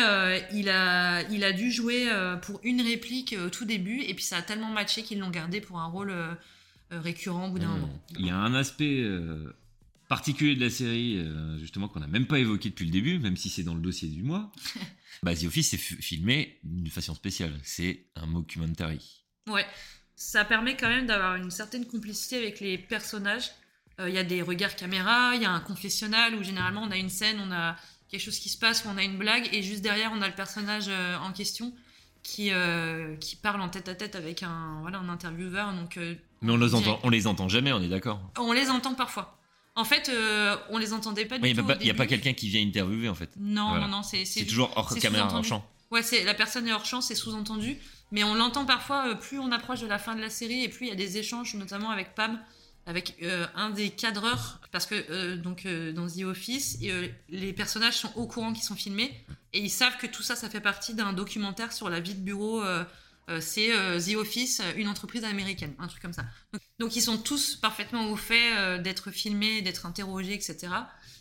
[0.51, 2.09] il, a, il a dû jouer
[2.41, 5.61] pour une réplique au tout début, et puis ça a tellement matché qu'ils l'ont gardé
[5.61, 6.11] pour un rôle
[6.89, 8.01] récurrent au bout d'un moment.
[8.17, 9.07] Il y a un aspect
[10.07, 11.23] particulier de la série,
[11.59, 14.07] justement, qu'on n'a même pas évoqué depuis le début, même si c'est dans le dossier
[14.07, 14.51] du mois.
[15.23, 17.57] bah, The Office, c'est filmé d'une façon spéciale.
[17.63, 19.23] C'est un mockumentary.
[19.47, 19.65] Ouais,
[20.15, 23.51] ça permet quand même d'avoir une certaine complicité avec les personnages.
[23.99, 26.91] Euh, Il y a des regards caméra, il y a un confessionnal où généralement on
[26.91, 27.75] a une scène, on a
[28.09, 30.27] quelque chose qui se passe, où on a une blague, et juste derrière on a
[30.27, 31.73] le personnage euh, en question
[32.23, 35.73] qui, euh, qui parle en tête à tête avec un, voilà, un intervieweur.
[35.73, 36.87] Donc, Mais on les, direct.
[36.87, 39.38] entend, on les entend jamais, on est d'accord On les entend parfois.
[39.75, 41.61] En fait, euh, on les entendait pas du Il n'y tout.
[41.61, 43.29] a, au pas- y a pas quelqu'un qui vient interviewer, en fait.
[43.39, 43.85] Non, Voilà.
[43.87, 45.65] non, non, c'est C'est toujours hors caméra, hors champ.
[45.91, 47.77] Ouais, c'est la personne est hors champ, c'est sous-entendu,
[48.11, 49.07] mais on l'entend parfois.
[49.09, 50.95] euh, plus on approche de la fin de la série et plus il y a
[50.95, 52.39] des échanges, notamment avec Pam,
[52.85, 55.65] avec euh, un des cadreurs, parce que euh, donc
[55.95, 56.79] dans The Office,
[57.29, 59.13] les personnages sont au courant qu'ils sont filmés
[59.53, 62.21] et ils savent que tout ça, ça fait partie d'un documentaire sur la vie de
[62.21, 62.61] bureau.
[63.29, 66.25] Euh, c'est euh, The Office, euh, une entreprise américaine, un truc comme ça.
[66.79, 70.69] Donc, ils sont tous parfaitement au fait d'être filmés, d'être interrogés, etc.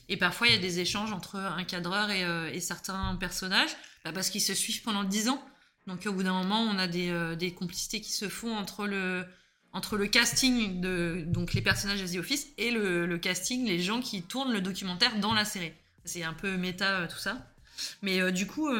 [0.09, 4.31] Et parfois il y a des échanges entre un cadreur et, certains personnages, bah, parce
[4.31, 5.45] qu'ils se suivent pendant 10 ans.
[5.87, 9.27] Donc au bout d'un moment, on a des, complicités qui se font entre le,
[10.07, 14.53] casting, de, donc les personnages de The Office, et le, casting, les gens qui tournent
[14.53, 15.73] le documentaire dans la série.
[16.05, 17.47] C'est un peu méta tout ça.
[18.01, 18.71] Mais du coup,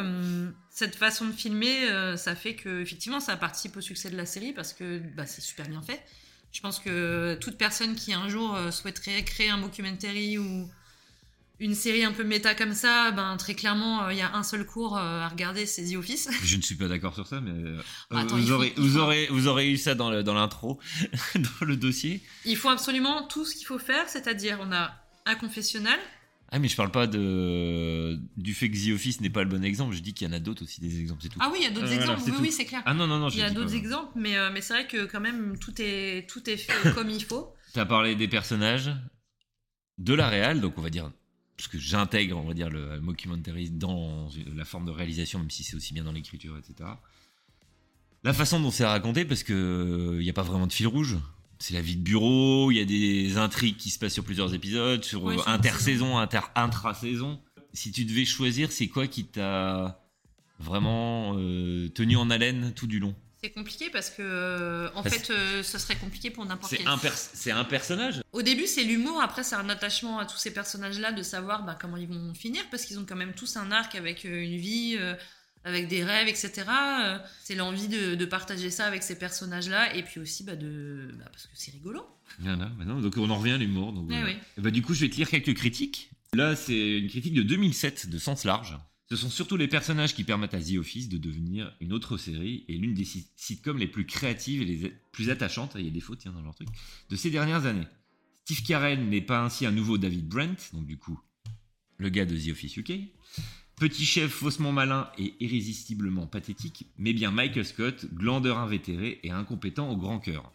[0.79, 4.26] cette façon de filmer, euh, ça fait que effectivement, ça participe au succès de la
[4.26, 6.01] série parce que bah, c'est super bien fait.
[6.53, 10.70] Je pense que toute personne qui un jour euh, souhaiterait créer un documentary ou
[11.59, 14.45] une série un peu méta comme ça, ben très clairement, euh, il y a un
[14.45, 16.29] seul cours euh, à regarder, c'est The Office.
[16.45, 17.81] Je ne suis pas d'accord sur ça, mais euh,
[18.12, 20.79] Attends, vous, faut- aurez, vous, faut- aurez, vous aurez eu ça dans le- dans l'intro,
[21.35, 22.22] dans le dossier.
[22.45, 24.93] Il faut absolument tout ce qu'il faut faire, c'est-à-dire on a
[25.26, 25.99] un confessionnal.
[26.51, 29.62] Ah, mais je parle pas de, du fait que The Office n'est pas le bon
[29.62, 31.38] exemple, je dis qu'il y en a d'autres aussi des exemples, c'est tout.
[31.42, 32.82] Ah oui, il y a d'autres Euh, exemples, oui, c'est clair.
[32.86, 35.05] Ah non, non, non, Il y a d'autres exemples, mais, euh, mais c'est vrai que
[35.05, 37.53] quand même, tout est, tout est fait comme il faut.
[37.74, 38.90] T'as parlé des personnages,
[39.99, 41.11] de la réal, donc on va dire,
[41.59, 45.64] parce que j'intègre, on va dire, le mockumentary dans la forme de réalisation, même si
[45.64, 46.88] c'est aussi bien dans l'écriture, etc.
[48.24, 51.16] La façon dont c'est raconté, parce que il n'y a pas vraiment de fil rouge.
[51.59, 54.54] C'est la vie de bureau, il y a des intrigues qui se passent sur plusieurs
[54.54, 57.40] épisodes, sur Ouais, euh, intersaison, inter, intra-saison.
[57.72, 60.00] Si tu devais choisir, c'est quoi qui t'a
[60.61, 63.14] vraiment euh, tenu en haleine tout du long?
[63.42, 66.86] C'est compliqué parce que, euh, en Parce- fait, euh, ça serait compliqué pour n'importe quel.
[67.14, 68.20] c'est un personnage?
[68.32, 69.20] Au début, c'est l'humour.
[69.20, 72.62] Après, c'est un attachement à tous ces personnages-là, de savoir bah, comment ils vont finir,
[72.70, 74.96] parce qu'ils ont quand même tous un arc avec une vie,
[75.68, 76.64] avec des rêves, etc.
[76.68, 81.10] Euh, c'est l'envie de, de partager ça avec ces personnages-là, et puis aussi bah, de,
[81.18, 82.04] bah, parce que c'est rigolo.
[82.40, 83.92] Voilà, bah non, donc on en revient à l'humour.
[83.92, 84.26] donc Eh voilà.
[84.26, 84.36] oui.
[84.56, 86.10] Et bah, du coup, je vais te lire quelques critiques.
[86.34, 88.76] Là, c'est une critique de 2007 de Sens Large
[89.10, 92.64] Ce sont surtout les personnages qui permettent à The Office de devenir une autre série
[92.68, 95.90] et l'une des sit- sitcoms les plus créatives et les plus attachantes, il y a
[95.90, 96.68] des fautes tiens, dans leur truc,
[97.08, 97.86] de ces dernières années.
[98.44, 101.18] Steve Carell n'est pas ainsi un nouveau David Brent, donc du coup,
[101.96, 102.92] le gars de The Office UK.
[103.81, 109.89] Petit chef faussement malin et irrésistiblement pathétique, mais bien Michael Scott, glandeur invétéré et incompétent
[109.91, 110.51] au grand cœur.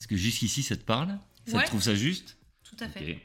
[0.00, 1.18] Est-ce que jusqu'ici ça te parle?
[1.46, 1.62] Ça Ouais.
[1.62, 2.36] te trouve ça juste?
[2.62, 3.20] Tout à fait.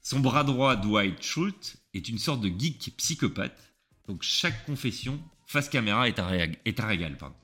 [0.00, 3.72] Son bras droit, Dwight Schultz, est une sorte de geek psychopathe.
[4.08, 7.16] Donc chaque confession face caméra est un, réag- est un régal.
[7.18, 7.36] pardon.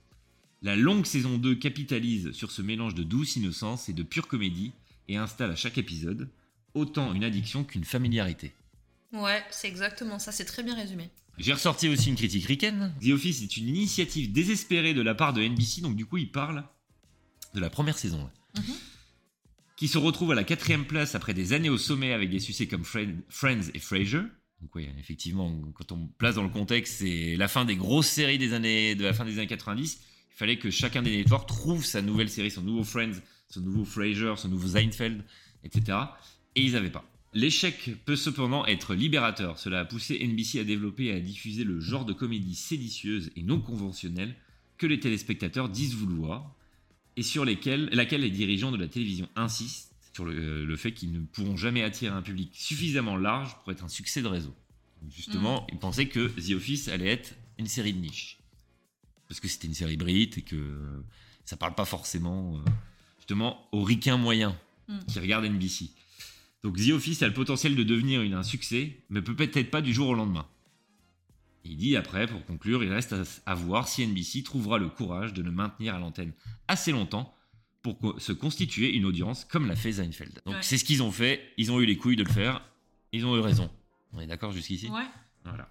[0.62, 4.72] La longue saison 2 capitalise sur ce mélange de douce innocence et de pure comédie
[5.08, 6.30] et installe à chaque épisode
[6.74, 8.52] autant une addiction qu'une familiarité.
[9.12, 11.10] Ouais, c'est exactement ça, c'est très bien résumé.
[11.38, 12.92] J'ai ressorti aussi une critique ricaine.
[13.00, 16.30] The Office est une initiative désespérée de la part de NBC, donc du coup il
[16.30, 16.64] parle
[17.54, 18.18] de la première saison.
[18.24, 18.62] là.
[19.76, 22.66] Qui se retrouve à la quatrième place après des années au sommet avec des succès
[22.66, 24.22] comme Friend- Friends et Frasier.
[24.60, 28.38] Donc oui, effectivement, quand on place dans le contexte, c'est la fin des grosses séries
[28.38, 30.00] des années, de la fin des années 90.
[30.32, 33.12] Il fallait que chacun des networks trouve sa nouvelle série, son nouveau Friends,
[33.48, 35.24] son nouveau Frasier, son nouveau Seinfeld,
[35.62, 35.96] etc.
[36.56, 37.08] Et ils n'avaient pas.
[37.34, 39.58] L'échec peut cependant être libérateur.
[39.58, 43.42] Cela a poussé NBC à développer et à diffuser le genre de comédie séditieuse et
[43.42, 44.34] non conventionnelle
[44.78, 46.54] que les téléspectateurs disent vouloir
[47.16, 51.20] et sur laquelle les dirigeants de la télévision insistent sur le, le fait qu'ils ne
[51.20, 54.54] pourront jamais attirer un public suffisamment large pour être un succès de réseau.
[55.02, 58.38] Donc justement, ils pensaient que The Office allait être une série de niche.
[59.28, 61.02] Parce que c'était une série brite et que
[61.44, 62.70] ça parle pas forcément euh,
[63.18, 64.54] justement aux ricains moyens
[64.88, 64.98] Mm.
[65.06, 65.90] qui regardent NBC.
[66.64, 69.80] Donc The Office a le potentiel de devenir une- un succès, mais peut peut-être pas
[69.80, 70.46] du jour au lendemain.
[71.64, 75.34] Il dit après, pour conclure, il reste à, à voir si NBC trouvera le courage
[75.34, 76.32] de le maintenir à l'antenne
[76.66, 77.34] assez longtemps
[77.82, 80.40] pour co- se constituer une audience comme l'a fait Seinfeld.
[80.46, 80.62] Donc Ouais.
[80.62, 82.62] c'est ce qu'ils ont fait, ils ont eu les couilles de le faire,
[83.12, 83.70] ils ont eu raison.
[84.12, 84.88] On est d'accord jusqu'ici?
[84.88, 85.04] Ouais.
[85.44, 85.68] Voilà.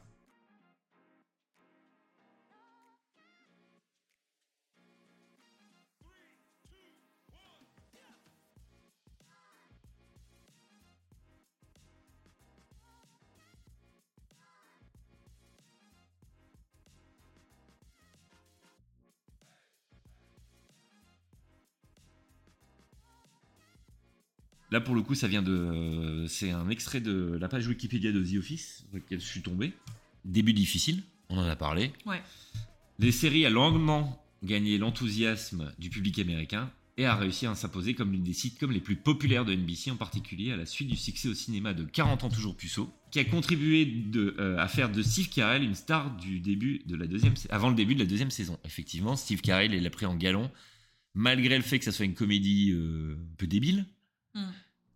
[24.72, 26.26] Là, pour le coup, ça vient de.
[26.28, 29.74] C'est un extrait de la page Wikipédia de The Office, sur laquelle je suis tombé.
[30.26, 31.94] Début difficile, on en a parlé.
[32.06, 32.22] Ouais.
[33.00, 38.12] Les séries a longuement gagné l'enthousiasme du public américain et a réussi à s'imposer comme
[38.12, 41.30] l'une des sitcoms les plus populaires de NBC, en particulier à la suite du succès
[41.30, 45.02] au cinéma de 40 ans toujours puceau, qui a contribué de, euh, à faire de
[45.04, 48.32] Steve Carell une star du début de la deuxième, avant le début de la deuxième
[48.32, 48.58] saison.
[48.66, 50.50] Effectivement, Steve Carell l'a pris en galon,
[51.14, 53.86] malgré le fait que ça soit une comédie euh, un peu débile,
[54.38, 54.52] Mm.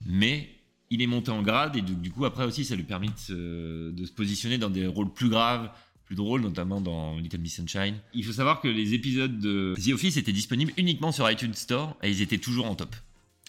[0.05, 0.49] mais
[0.89, 3.09] il est monté en grade et du, du coup après aussi ça lui a permis
[3.09, 5.69] de se, de se positionner dans des rôles plus graves,
[6.05, 7.95] plus drôles, notamment dans Little Miss Sunshine.
[8.13, 11.95] Il faut savoir que les épisodes de The Office étaient disponibles uniquement sur iTunes Store
[12.03, 12.93] et ils étaient toujours en top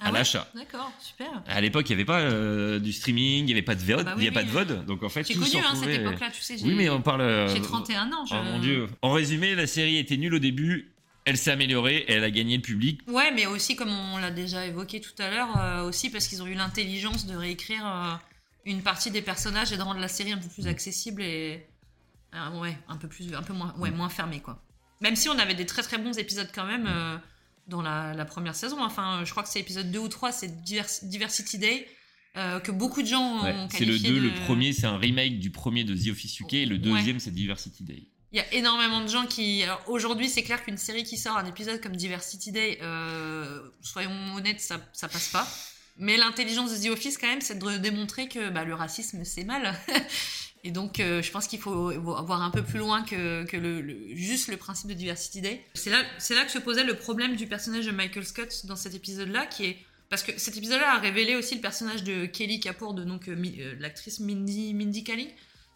[0.00, 0.48] Ah à ouais l'achat.
[0.54, 1.42] D'accord, super.
[1.48, 3.96] À l'époque, il n'y avait pas euh, du streaming, il n'y avait pas de VOD,
[4.00, 5.50] Ah bah il n'y oui, avait pas oui, de VOD, donc en fait J'ai connu
[5.56, 6.56] hein, cette époque-là, tu sais.
[6.62, 7.22] Oui, mais on parle.
[7.22, 8.24] euh, J'ai 31 ans.
[8.24, 8.34] Je...
[8.36, 8.86] Oh mon dieu.
[9.02, 10.91] En résumé, la série était nulle au début,
[11.24, 13.00] elle s'est améliorée, et elle a gagné le public.
[13.06, 16.42] Ouais, mais aussi, comme on l'a déjà évoqué tout à l'heure, euh, aussi parce qu'ils
[16.42, 18.14] ont eu l'intelligence de réécrire euh,
[18.64, 20.50] une partie des personnages et de rendre la série un peu Mm.
[20.54, 21.66] plus accessible et.
[22.34, 23.96] euh, ouais, un peu, plus, un peu moins, ouais, Mm.
[23.96, 24.62] moins fermée, quoi.
[25.00, 27.16] Même si on avait des très très bons épisodes quand même euh,
[27.68, 28.82] dans la, la première saison.
[28.82, 31.86] Enfin, je crois que c'est épisode 2 ou 3, c'est Divers- Diversity Day,
[32.36, 34.86] euh, que beaucoup de gens Ouais, ont c'est le qualifié 2, de- le premier, c'est
[34.86, 38.02] un remake du premier de The Office UK, et le deuxième, c'est Diversity Day.
[38.32, 39.62] Il y a énormément de gens qui.
[39.62, 44.34] Alors aujourd'hui, c'est clair qu'une série qui sort un épisode comme Diversity Day, euh, soyons
[44.34, 45.46] honnêtes, ça, ça passe pas.
[45.98, 49.44] Mais l'intelligence de The Office, quand même, c'est de démontrer que bah, le racisme, c'est
[49.44, 49.74] mal.
[50.64, 53.44] Et donc, euh, je pense qu'il faut voir un peu plus loin que,
[54.14, 55.62] juste le principe de Diversity Day.
[55.74, 59.44] C'est là, que se posait le problème du personnage de Michael Scott dans cet épisode-là,
[59.44, 59.76] qui est.
[60.08, 63.74] Parce que cet épisode-là a révélé aussi le personnage de Kelly Kapoor, de donc, euh,
[63.78, 65.28] l'actrice Mindy, Mindy Kaling,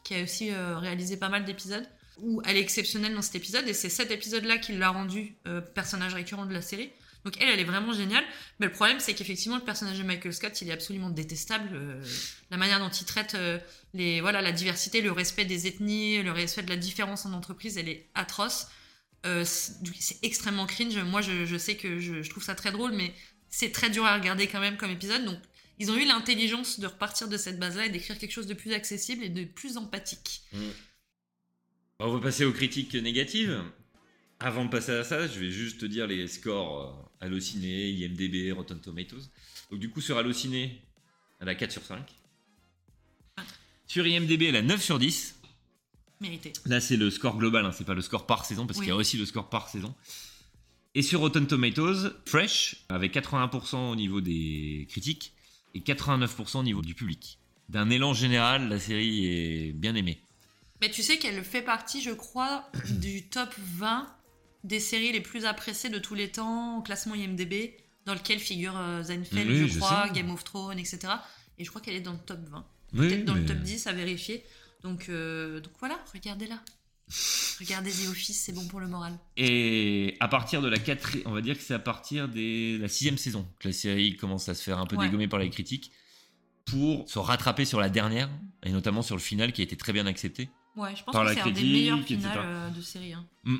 [0.04, 1.86] qui a aussi réalisé pas mal d'épisodes
[2.18, 5.60] où elle est exceptionnelle dans cet épisode et c'est cet épisode-là qui l'a rendu euh,
[5.60, 6.90] personnage récurrent de la série.
[7.24, 8.24] Donc elle, elle est vraiment géniale.
[8.60, 11.70] Mais le problème, c'est qu'effectivement, le personnage de Michael Scott, il est absolument détestable.
[11.74, 12.00] euh,
[12.50, 13.58] la manière dont il traite euh,
[13.94, 17.78] les, voilà, la diversité, le respect des ethnies, le respect de la différence en entreprise,
[17.78, 18.68] elle est atroce.
[19.26, 20.96] Euh, c'est extrêmement cringe.
[20.98, 23.12] Moi, je, je sais que je, je trouve ça très drôle, mais
[23.50, 25.24] c'est très dur à regarder quand même comme épisode.
[25.24, 25.38] Donc,
[25.80, 28.72] ils ont eu l'intelligence de repartir de cette base-là et d'écrire quelque chose de plus
[28.72, 30.42] accessible et de plus empathique.
[31.98, 33.62] On va passer aux critiques négatives.
[34.38, 38.52] Avant de passer à ça, je vais juste te dire les scores euh, Allociné, IMDB,
[38.52, 39.30] Rotten Tomatoes.
[39.70, 40.82] Donc du coup sur Allociné,
[41.40, 42.02] elle a 4 sur 5.
[43.86, 45.40] Sur IMDB, elle a 9 sur 10.
[46.20, 46.52] Mérité.
[46.66, 48.86] Là, c'est le score global, hein, c'est pas le score par saison, parce Oui.
[48.86, 49.94] qu'il y a aussi le score par saison.
[50.94, 55.32] Et sur Rotten Tomatoes, Fresh, avec 80% au niveau des critiques
[55.74, 57.38] et 89% au niveau du public.
[57.68, 60.20] D'un élan général, la série est bien aimée.
[60.80, 62.70] Mais tu sais qu'elle fait partie, je crois,
[63.00, 64.06] du top 20
[64.64, 68.76] des séries les plus appréciées de tous les temps, au classement IMDB, dans lequel figure
[68.76, 70.12] euh, Seinfeld, Oui, je, je crois, sais.
[70.14, 70.98] Game of Thrones, etc.
[71.58, 72.66] Et je crois qu'elle est dans le top 20.
[72.94, 74.44] Oui, Peut-être dans le top 10 à vérifier.
[74.82, 76.60] Donc, euh, donc voilà, regardez-la.
[77.60, 79.16] Regardez The Office, c'est bon pour le moral.
[79.36, 82.88] Et à partir de la quatrième, on va dire que c'est à partir de la
[82.88, 85.06] sixième saison que la série commence à se faire un peu Ouais.
[85.06, 85.92] dégommer par les critiques
[86.64, 88.28] pour se rattraper sur la dernière
[88.64, 90.48] et notamment sur le final qui a été très bien accepté.
[90.76, 93.12] Ouais, je pense Par que c'est un des meilleurs finales euh, de série.
[93.14, 93.24] hein.
[93.44, 93.56] Hmm.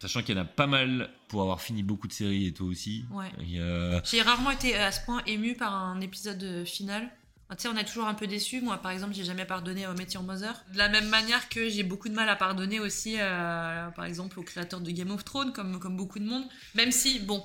[0.00, 2.66] Sachant qu'il y en a pas mal pour avoir fini beaucoup de séries et toi
[2.66, 3.04] aussi.
[3.10, 3.30] Ouais.
[3.60, 7.08] A- J'ai rarement été à ce point ému par un épisode euh, final.
[7.48, 8.60] Ah, Tu sais, on est toujours un peu déçu.
[8.60, 10.54] Moi, par exemple, j'ai jamais pardonné au Met Your Mother.
[10.72, 14.38] De la même manière que j'ai beaucoup de mal à pardonner aussi, euh, par exemple,
[14.40, 16.44] au créateur de Game of Thrones, comme, comme beaucoup de monde.
[16.74, 17.44] Même si, bon,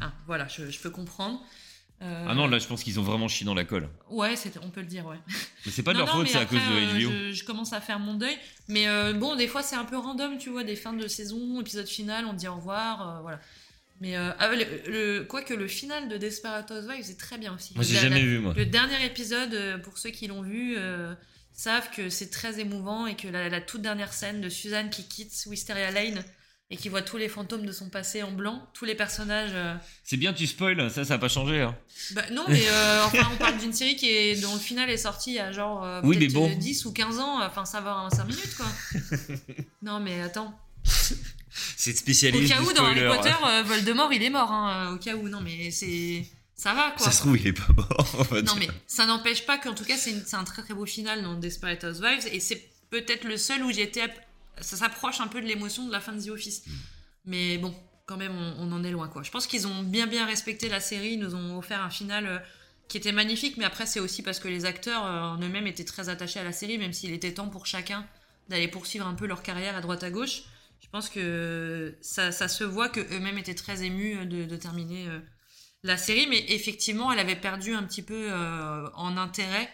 [0.00, 1.40] ah, voilà, je, je peux comprendre.
[2.00, 3.88] Euh, Ah non, là je pense qu'ils ont vraiment chié dans la colle.
[4.08, 5.16] Ouais, c'est- on peut le dire, ouais.
[5.66, 7.10] Mais c'est pas de Non, leur non, faute, c'est à cause de euh, HBO.
[7.12, 8.36] je, je commence à faire mon deuil.
[8.68, 11.60] Mais euh, bon, des fois, c'est un peu random, tu vois, des fins de saison,
[11.60, 13.40] épisode final, on dit au revoir, euh, voilà.
[14.00, 17.72] Mais euh, ah, le, le- quoique le final de Desperate Housewives est très bien aussi.
[17.74, 18.54] Moi, j'ai jamais vu, moi.
[18.56, 21.12] Le dernier épisode, euh, pour ceux qui l'ont vu, euh,
[21.52, 25.02] savent que c'est très émouvant et que la, la toute dernière scène de Suzanne qui
[25.08, 26.22] quitte Wisteria Lane
[26.70, 29.52] et qui voit tous les fantômes de son passé en blanc, tous les personnages.
[29.54, 31.62] euh, C'est bien, tu spoil, ça, ça a pas changé.
[31.62, 31.74] Hein.
[32.12, 34.98] bah, non, mais euh, enfin, on parle d'une série qui est, dont le final est
[34.98, 36.50] sorti il y a genre euh, Oui, mais bon.
[36.50, 38.66] euh, 10 ou 15 ans, enfin ça va en 5 minutes quoi.
[39.82, 40.58] non, mais attends.
[41.76, 43.00] C'est Au spécialiste cas du où, dans Harry.
[43.06, 46.24] Potter, euh, Voldemort il est mort, hein, euh, au cas où, non, mais c'est.
[46.54, 47.06] Ça va quoi.
[47.06, 48.14] Ça se trouve, il est pas mort.
[48.18, 48.68] on va Non, dire.
[48.68, 51.82] mais ça n'empêche pas qu'en tout cas, c'est un très très beau final dans Desperate
[51.84, 54.02] Housewives et c'est peut-être le seul où j'étais.
[54.60, 56.64] Ça s'approche un peu de l'émotion de la fin de The Office.
[57.24, 57.74] Mais bon,
[58.06, 59.22] quand même, on, on en est loin quoi.
[59.22, 62.26] Je pense qu'ils ont bien bien respecté la série, ils nous ont offert un final
[62.26, 62.38] euh,
[62.88, 65.84] qui était magnifique, mais après, c'est aussi parce que les acteurs euh, en eux-mêmes étaient
[65.84, 68.06] très attachés à la série, même s'il était temps pour chacun
[68.48, 70.42] d'aller poursuivre un peu leur carrière à droite à gauche.
[70.80, 74.56] Je pense que ça, ça se voit que eux-mêmes étaient très émus euh, de, de
[74.56, 75.20] terminer euh,
[75.82, 78.32] la série, mais effectivement, elle avait perdu un petit peu
[78.94, 79.70] en intérêt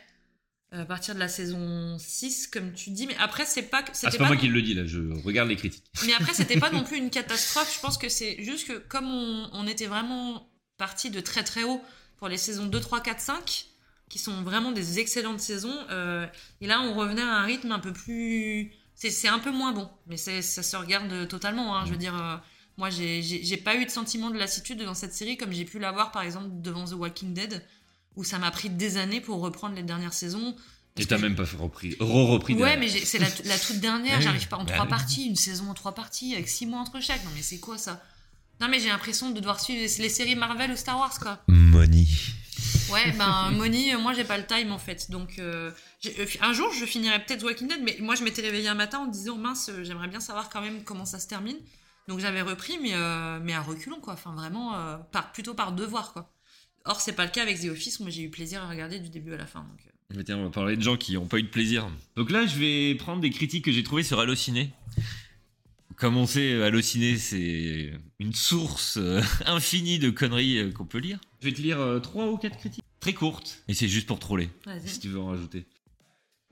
[0.75, 3.07] à partir de la saison 6, comme tu dis.
[3.07, 5.01] Mais après, c'est pas Ah, c'était c'est pas moi non- qui le dis là, je
[5.25, 5.85] regarde les critiques.
[6.07, 7.73] mais après, c'était pas non plus une catastrophe.
[7.75, 11.63] Je pense que c'est juste que comme on, on était vraiment parti de très très
[11.65, 11.81] haut
[12.17, 13.67] pour les saisons 2, 3, 4, 5,
[14.09, 16.27] qui sont vraiment des excellentes saisons, euh,
[16.61, 18.73] et là on revenait à un rythme un peu plus.
[18.97, 21.77] C'est un peu moins bon, mais ça se regarde totalement.
[21.77, 21.85] hein.
[21.87, 22.37] Je veux dire, euh,
[22.77, 26.13] moi j'ai pas eu de sentiment de lassitude dans cette série comme j'ai pu l'avoir
[26.13, 27.65] par exemple devant The Walking Dead,
[28.17, 30.55] où ça m'a pris des années pour reprendre les dernières saisons.
[30.97, 32.55] Et t'as même pas repris, re-repris.
[32.55, 34.91] Ouais, mais c'est la, la toute dernière, j'arrive pas en bah trois oui.
[34.91, 37.25] parties, une saison en trois parties, avec six mois entre chaque.
[37.25, 38.03] Non, mais c'est quoi ça?
[38.61, 41.43] Non, mais j'ai l'impression de devoir suivre les, séries Marvel ou Star Wars, quoi.
[41.49, 42.07] Money.
[42.91, 45.11] Ouais, ben, Moni, euh, moi j'ai pas le time en fait.
[45.11, 45.73] Donc, euh,
[46.07, 49.01] euh, un jour je finirai peut-être Walking Dead, mais moi je m'étais réveillée un matin
[49.01, 51.57] en me disant mince, j'aimerais bien savoir quand même comment ça se termine.
[52.09, 54.15] Donc j'avais repris, mais, euh, mais à reculons, quoi.
[54.15, 56.31] Enfin, vraiment, euh, par, plutôt par devoir, quoi.
[56.87, 59.09] Or, c'est pas le cas avec The Office, moi j'ai eu plaisir à regarder du
[59.09, 59.61] début à la fin.
[59.61, 60.17] Donc, euh.
[60.17, 61.91] Mais tiens, on va parler de gens qui n'ont pas eu de plaisir.
[62.17, 64.71] Donc là, je vais prendre des critiques que j'ai trouvées sur Allociné.
[65.97, 71.19] Comme on sait, Allociné, c'est une source euh, infinie de conneries euh, qu'on peut lire.
[71.41, 72.85] Je vais te lire euh, trois ou quatre critiques.
[73.01, 73.63] Très courtes.
[73.69, 74.49] Et c'est juste pour troller,
[74.87, 75.67] si tu veux en rajouter.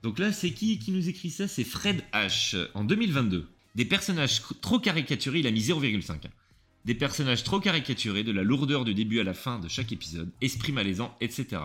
[0.01, 1.47] Donc là, c'est qui qui nous écrit ça?
[1.47, 2.67] C'est Fred H.
[2.73, 3.47] En 2022.
[3.75, 6.19] Des personnages trop caricaturés, il a mis 0,5.
[6.85, 10.31] Des personnages trop caricaturés, de la lourdeur du début à la fin de chaque épisode,
[10.41, 11.61] esprit malaisant, etc.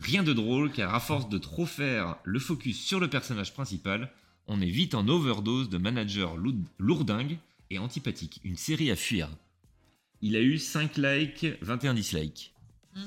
[0.00, 4.10] Rien de drôle car à force de trop faire le focus sur le personnage principal,
[4.46, 7.38] on est vite en overdose de managers loud- lourdingues
[7.70, 8.40] et antipathiques.
[8.44, 9.28] Une série à fuir.
[10.22, 12.54] Il a eu 5 likes, 21 dislikes.
[12.96, 13.00] Mm.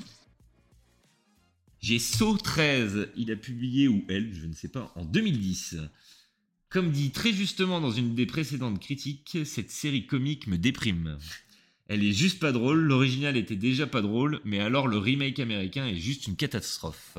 [1.79, 5.77] J'ai So13, il a publié, ou elle, je ne sais pas, en 2010.
[6.69, 11.17] Comme dit très justement dans une des précédentes critiques, cette série comique me déprime.
[11.89, 15.85] Elle est juste pas drôle, l'original était déjà pas drôle, mais alors le remake américain
[15.87, 17.17] est juste une catastrophe.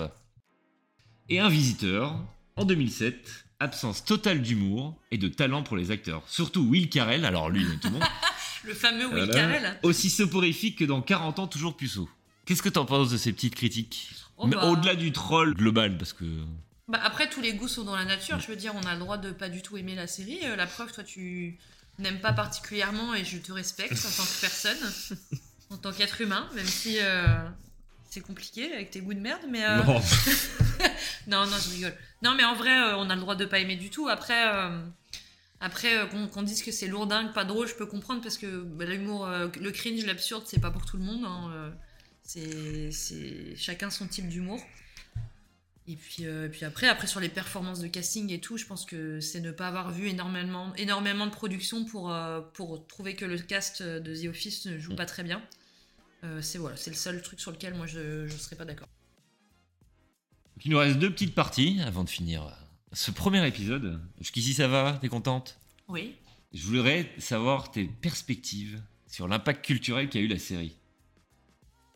[1.30, 2.22] Et un visiteur,
[2.56, 6.22] en 2007, absence totale d'humour et de talent pour les acteurs.
[6.28, 8.02] Surtout Will Carell, alors lui, tout le monde.
[8.64, 9.32] Le fameux Will Voilà.
[9.32, 9.78] Carell.
[9.84, 12.08] Aussi soporifique que dans 40 ans, toujours puceau.
[12.44, 14.66] Qu'est-ce que t'en penses de ces petites critiques Oh Mais bah.
[14.66, 16.24] Au-delà du troll global, parce que.
[16.88, 18.40] Bah après, tous les goûts sont dans la nature.
[18.40, 20.40] Je veux dire, on a le droit de pas du tout aimer la série.
[20.44, 21.58] Euh, la preuve, toi, tu
[21.98, 24.78] n'aimes pas particulièrement et je te respecte en tant que personne,
[25.70, 27.26] en tant qu'être humain, même si euh,
[28.10, 29.42] c'est compliqué avec tes goûts de merde.
[29.48, 30.00] Mais, euh, Non.
[31.26, 31.94] non, non, je rigole.
[32.22, 34.08] Non, mais en vrai, euh, on a le droit de pas aimer du tout.
[34.08, 34.80] Après, euh,
[35.60, 39.28] après qu'on dise que c'est lourdingue, pas drôle, je peux comprendre parce que bah, l'humour,
[39.28, 41.24] le cringe, l'absurde, c'est pas pour tout le monde.
[41.24, 41.72] hein,
[42.22, 44.60] c'est c'est chacun son type d'humour.
[45.90, 48.66] Et puis, euh, et puis après, après sur les performances de casting et tout, je
[48.66, 53.16] pense que c'est ne pas avoir vu énormément, énormément de production pour, euh, pour trouver
[53.16, 55.42] que le cast de The Office ne joue pas très bien.
[56.24, 58.86] Euh, c'est voilà, c'est le seul truc sur lequel moi je ne serais pas d'accord.
[60.62, 62.54] Il nous reste deux petites parties avant de finir
[62.92, 63.98] ce premier épisode.
[64.20, 64.98] Jusqu'ici, ça va?
[65.00, 65.58] T'es contente?
[65.86, 66.16] Oui.
[66.52, 70.76] Je voudrais savoir tes perspectives sur l'impact culturel qu'a eu la série.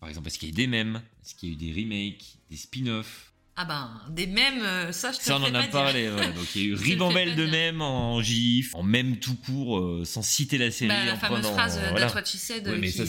[0.01, 1.03] Par exemple, est-ce qu'il y a eu des mèmes?
[1.23, 2.39] Est-ce qu'il y a eu des remakes?
[2.49, 3.32] Des spin-offs?
[3.55, 6.09] Ah ben, des mèmes, euh, ça je te Ça, on le en a parlé.
[6.09, 6.29] voilà.
[6.33, 9.79] Donc, il y a eu le ribambelle de mèmes en gif, en mèmes tout court,
[9.79, 10.89] euh, sans citer la série.
[10.89, 12.13] Bah, la en fameuse prenant- phrase euh, voilà.
[12.15, 13.05] What she said Ouais, mais qui, ça,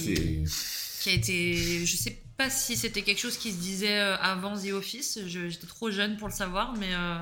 [1.01, 1.85] qui a été.
[1.85, 5.19] Je sais pas si c'était quelque chose qui se disait euh, avant The Office.
[5.27, 6.93] J'étais trop jeune pour le savoir, mais.
[6.93, 7.19] euh,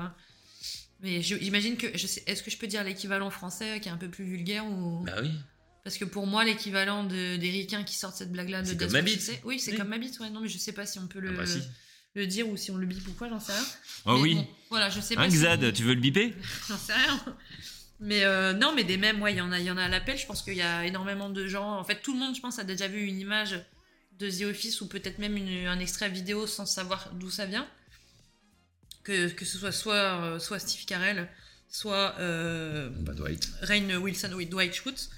[1.02, 1.86] Mais j'imagine que.
[1.86, 5.04] Est-ce que je peux dire l'équivalent français qui est un peu plus vulgaire ou...
[5.04, 5.30] Bah oui.
[5.84, 8.92] Parce que pour moi, l'équivalent de, des ricains qui sortent cette blague-là de C'est comme
[8.92, 9.20] What ma She bite.
[9.20, 9.76] Said- Oui, c'est Oui.
[9.78, 10.30] comme ma bite, ouais.
[10.30, 11.58] Non, mais je sais pas si on peut le, Ah bah si.
[12.14, 13.64] Le dire ou si on le bip ou quoi, j'en sais rien.
[14.06, 14.34] Oh Mais oui.
[14.34, 15.22] bon, voilà, je sais pas.
[15.22, 16.34] Hein, si- Xad, tu veux le biper
[16.68, 17.24] J'en sais rien.
[18.00, 19.88] Mais euh, non, mais des ouais, il y en a, il y en a à
[19.88, 20.18] l'appel.
[20.18, 21.78] Je pense qu'il y a énormément de gens.
[21.78, 23.60] En fait, tout le monde, je pense, a déjà vu une image
[24.18, 27.66] de The Office ou peut-être même une- un extrait vidéo sans savoir d'où ça vient.
[29.04, 31.28] Que, que ce soit soit, euh, soit Steve Carell,
[31.68, 33.48] soit euh, Bah, Dwight.
[33.62, 35.08] Rain Wilson, oui, Dwight Schrute.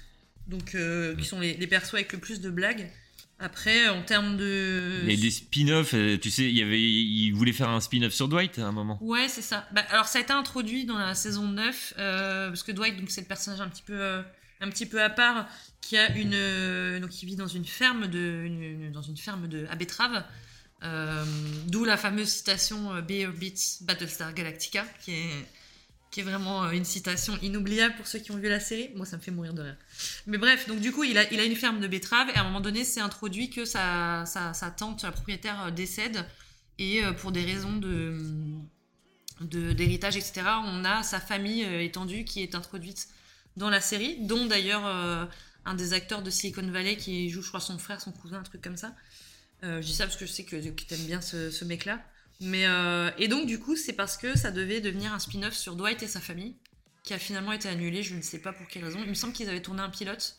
[0.47, 2.91] Donc, euh, qui sont les, les persos avec le plus de blagues.
[3.37, 5.01] Après, en termes de.
[5.03, 7.81] Il y a des spin-offs, euh, tu sais, il y avait, il voulait faire un
[7.81, 8.97] spin-off sur Dwight à un moment.
[9.01, 9.67] Ouais, c'est ça.
[9.73, 13.11] Bah, alors, ça a été introduit dans la saison 9, euh, parce que Dwight, donc,
[13.11, 14.21] c'est le personnage un petit peu, euh,
[14.61, 15.47] un petit peu à part,
[15.81, 19.17] qui a une, euh, donc, qui vit dans une ferme de, une- une- dans une
[19.17, 20.23] ferme de à betteraves.
[20.83, 21.25] Euh,
[21.67, 25.45] D'où la fameuse citation Bear Beats Battlestar Galactica, qui est,
[26.15, 28.89] qui est vraiment euh, une citation inoubliable pour ceux qui ont vu la série.
[28.95, 29.75] Moi, ça me fait mourir de rire.
[30.27, 32.39] Mais bref, donc du coup, il a, il a une ferme de betteraves et à
[32.39, 36.25] un moment donné, c'est introduit que sa, sa, sa tante, la propriétaire, euh, décède
[36.79, 38.17] et euh, pour des raisons de
[39.41, 43.09] d'héritage, etc., on a sa famille étendue qui est introduite
[43.57, 44.85] dans la série, dont d'ailleurs
[45.65, 48.43] un des acteurs de Silicon Valley qui joue, je crois, son frère, son cousin, un
[48.43, 48.95] truc comme ça.
[49.65, 51.99] Euh, je dis ça parce que je sais que, que t'aimes bien ce, ce mec-là.
[52.41, 55.75] Mais euh, et donc du coup, c'est parce que ça devait devenir un spin-off sur
[55.75, 56.55] Dwight et sa famille,
[57.03, 58.03] qui a finalement été annulé.
[58.03, 58.99] Je ne sais pas pour quelle raison.
[59.03, 60.37] Il me semble qu'ils avaient tourné un pilote.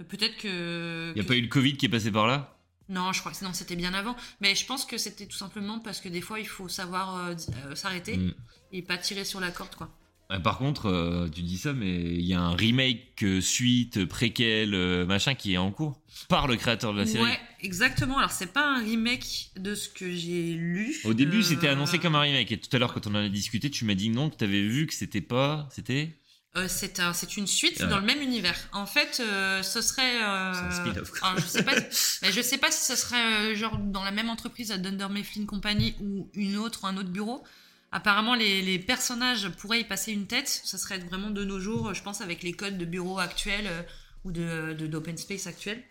[0.00, 1.10] Euh, Peut-être que.
[1.10, 2.54] Il n'y a que- pas eu le Covid qui est passé par là?
[2.88, 4.16] Non, je crois que non, c'était bien avant.
[4.40, 7.34] Mais je pense que c'était tout simplement parce que des fois, il faut savoir euh,
[7.66, 8.34] euh, s'arrêter Mm.
[8.72, 9.90] et pas tirer sur la corde, quoi.
[10.30, 14.04] Euh, Par contre, euh, tu dis ça, mais il y a un remake, euh, suite,
[14.04, 14.70] préquel,
[15.06, 17.24] machin qui est en cours par le créateur de la série.
[17.24, 18.18] Ouais, exactement.
[18.18, 20.94] Alors, c'est pas un remake de ce que j'ai lu.
[21.04, 22.52] Au début, Euh, c'était annoncé comme un remake.
[22.52, 24.44] Et tout à l'heure, quand on en a discuté, tu m'as dit non, que tu
[24.44, 25.68] avais vu que c'était pas.
[25.72, 26.14] C'était?
[26.56, 27.86] euh, c'est un- c'est une suite Ouais.
[27.86, 28.58] dans le même univers.
[28.72, 30.22] En fait, euh, ce serait.
[30.22, 31.74] euh, C'est un spin-off, je sais pas.
[32.22, 35.44] mais je sais pas si ce serait genre dans la même entreprise à Dunder Mifflin
[35.46, 37.44] Company ou une autre, un autre bureau.
[37.90, 40.48] Apparemment, les, les personnages pourraient y passer une tête.
[40.48, 43.82] Ce serait vraiment de nos jours, je pense, avec les codes de bureau actuels euh,
[44.24, 45.82] ou de d'open space actuels,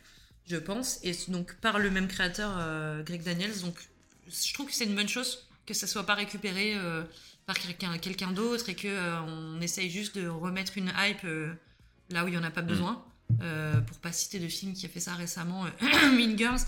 [0.45, 0.99] je pense.
[1.03, 3.59] Et donc par le même créateur, euh, Greg Daniels.
[3.61, 3.75] Donc,
[4.27, 7.03] je trouve que c'est une bonne chose que ça soit pas récupéré euh,
[7.45, 11.25] par quelqu'un d'autre et que on essaye juste de remettre une hype
[12.09, 13.03] là où il y en a pas besoin.
[13.41, 15.65] Euh, pour pas citer de film qui a fait ça récemment,
[16.13, 16.61] Mean Girls.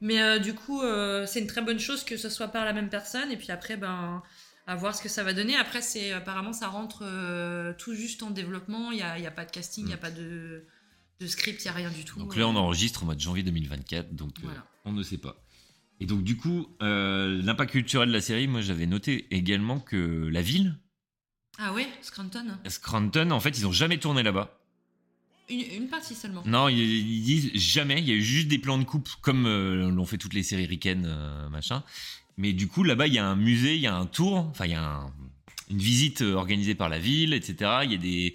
[0.00, 0.82] Mais du coup,
[1.26, 3.30] c'est une très bonne chose que ce soit par la même personne.
[3.30, 4.22] Et puis après, ben,
[4.66, 5.56] à voir ce que ça va donner.
[5.56, 8.92] Après, c'est apparemment, ça rentre euh, tout juste en développement.
[8.92, 10.64] Il n'y a, pas de casting, il n'y a pas de,
[11.20, 12.18] de script, il n'y a rien du tout.
[12.18, 14.48] Donc là, on enregistre au mois de janvier 2024, donc euh,
[14.84, 15.42] on ne sait pas.
[16.00, 20.28] Et donc, du coup, euh, l'impact culturel de la série, moi, j'avais noté également que
[20.32, 20.78] la ville,
[21.58, 24.58] Ah ouais, Scranton Scranton, en fait, ils ont jamais tourné là-bas.
[25.50, 26.42] une, une partie seulement.
[26.46, 27.98] Non, ils, ils disent jamais.
[27.98, 30.42] Il y a eu juste des plans de coupe, comme euh, l'ont fait toutes les
[30.42, 31.82] séries euh, machin.
[32.40, 34.64] Mais du coup, là-bas, il y a un musée, il y a un tour, enfin,
[34.64, 35.12] il y a un-
[35.68, 37.80] une visite euh, organisée par la ville, etc.
[37.84, 38.34] Il y a des,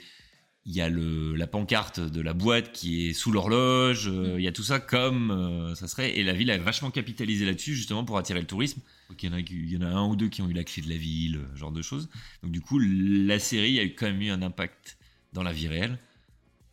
[0.67, 4.07] il y a le, la pancarte de la boîte qui est sous l'horloge.
[4.07, 6.17] euh, Il y a tout ça comme euh, ça serait.
[6.17, 8.79] Et la ville a vachement capitalisé là-dessus, justement, pour attirer le tourisme.
[9.09, 10.49] Donc, il y en a, qui- il y en a un ou deux qui ont
[10.49, 12.07] eu la clé de la ville, ce genre de choses.
[12.43, 14.97] Donc, du coup, la série a eu quand même eu un impact
[15.33, 15.97] dans la vie réelle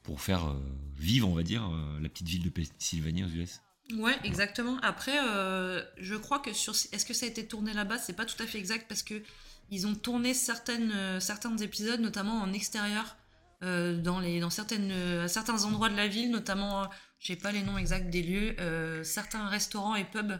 [0.03, 0.61] pour faire euh,
[0.99, 1.63] vivre, on va dire,
[2.03, 3.62] la petite ville de Pennsylvanie aux US.
[3.91, 4.79] Ouais, exactement.
[4.83, 6.73] Après, euh, je crois que sur.
[6.93, 7.99] Est-ce que ça a été tourné là-bas?
[7.99, 9.23] C'est pas tout à fait exact parce que
[9.71, 13.17] ils ont tourné certaines, euh, certains épisodes, notamment en extérieur,
[13.63, 17.63] euh, dans, les, dans certaines, à certains endroits de la ville, notamment, j'ai pas les
[17.63, 20.39] noms exacts des lieux, certains restaurants et pubs.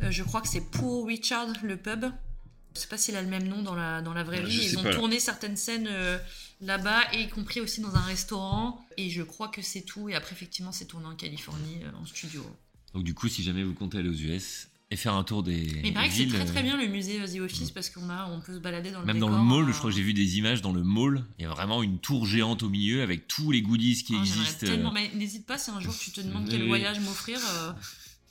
[0.00, 2.06] Je crois que c'est Poor Richard, le pub.
[2.74, 4.64] Je sais pas s'il a le même nom dans la, dans la vraie vie.
[4.64, 5.88] Ils ont pas, tourné certaines scènes
[6.60, 8.84] là-bas, et y compris aussi dans un restaurant.
[8.96, 10.08] Et je crois que c'est tout.
[10.08, 12.44] Et après, effectivement, c'est tourné en Californie, euh, en studio.
[12.94, 15.80] Donc du coup, si jamais vous comptez aller aux US et faire un tour des
[15.82, 18.08] Mais il paraît que c'est très très euh, bien le musée The Office parce qu'on
[18.10, 19.96] a, on peut se balader dans le Même dans le mall, euh, je crois que
[19.96, 21.24] j'ai vu des images dans le mall.
[21.38, 24.20] Il y a vraiment une tour géante au milieu avec tous les goodies qui Ah,
[24.20, 24.66] existent.
[24.66, 27.38] tellement- mais n'hésite pas si un jour tu te demandes quel voyage m'offrir.
[27.40, 27.72] euh,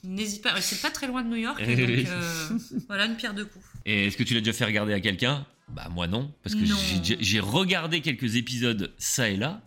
[0.06, 2.48] N'hésite pas, c'est pas très loin de New York, donc euh,
[2.88, 3.64] voilà une pierre deux coups.
[3.86, 5.46] Et est-ce que tu l'as déjà fait regarder à quelqu'un?
[5.68, 6.64] Bah moi non, parce que
[7.20, 9.62] j'ai regardé quelques épisodes ça et là,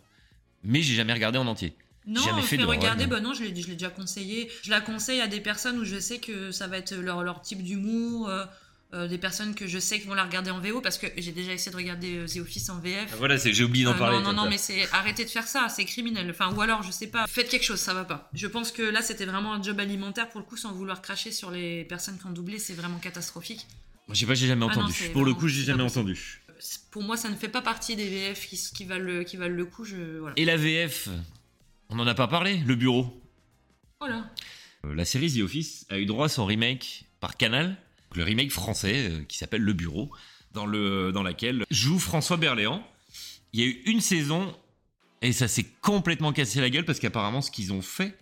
[0.62, 1.74] mais j'ai jamais regardé en entier.
[2.06, 4.50] Non, jamais fait fait de regarder, bah non, je l'ai je l'ai déjà conseillé.
[4.62, 7.42] Je la conseille à des personnes où je sais que ça va être leur, leur
[7.42, 8.46] type d'humour, euh,
[8.94, 11.32] euh, des personnes que je sais qui vont la regarder en VO parce que j'ai
[11.32, 13.10] déjà essayé de regarder euh, The Office en VF.
[13.12, 15.28] Ah, voilà, c'est- j'ai oublié d'en Euh, parler, Non, non, non, mais c'est arrêtez de
[15.30, 16.30] faire ça, c'est criminel.
[16.30, 18.30] Enfin, ou alors, je sais pas, faites quelque chose, ça va pas.
[18.32, 21.30] Je pense que là, c'était vraiment un job alimentaire pour le coup, sans vouloir cracher
[21.32, 23.66] sur les personnes qui ont doublé, c'est vraiment catastrophique.
[24.10, 25.10] Je sais pas, j'ai jamais Ah non, entendu.
[25.12, 26.40] Pour le coup, j'ai jamais entendu.
[26.90, 29.54] Pour moi, ça ne fait pas partie des VF qui, qui, valent, le, qui valent
[29.54, 29.84] le coup.
[29.84, 30.34] Je, voilà.
[30.36, 31.08] Et la VF,
[31.90, 33.22] on n'en a pas parlé, le bureau.
[34.00, 34.30] Voilà.
[34.84, 37.76] Euh, La série The Office a eu droit à son remake par Canal,
[38.14, 40.10] le remake français euh, qui s'appelle Le Bureau,
[40.52, 42.82] dans, le, dans laquelle joue François Berléand.
[43.52, 44.54] Il y a eu une saison
[45.20, 48.16] et ça s'est complètement cassé la gueule parce qu'apparemment ce qu'ils ont fait,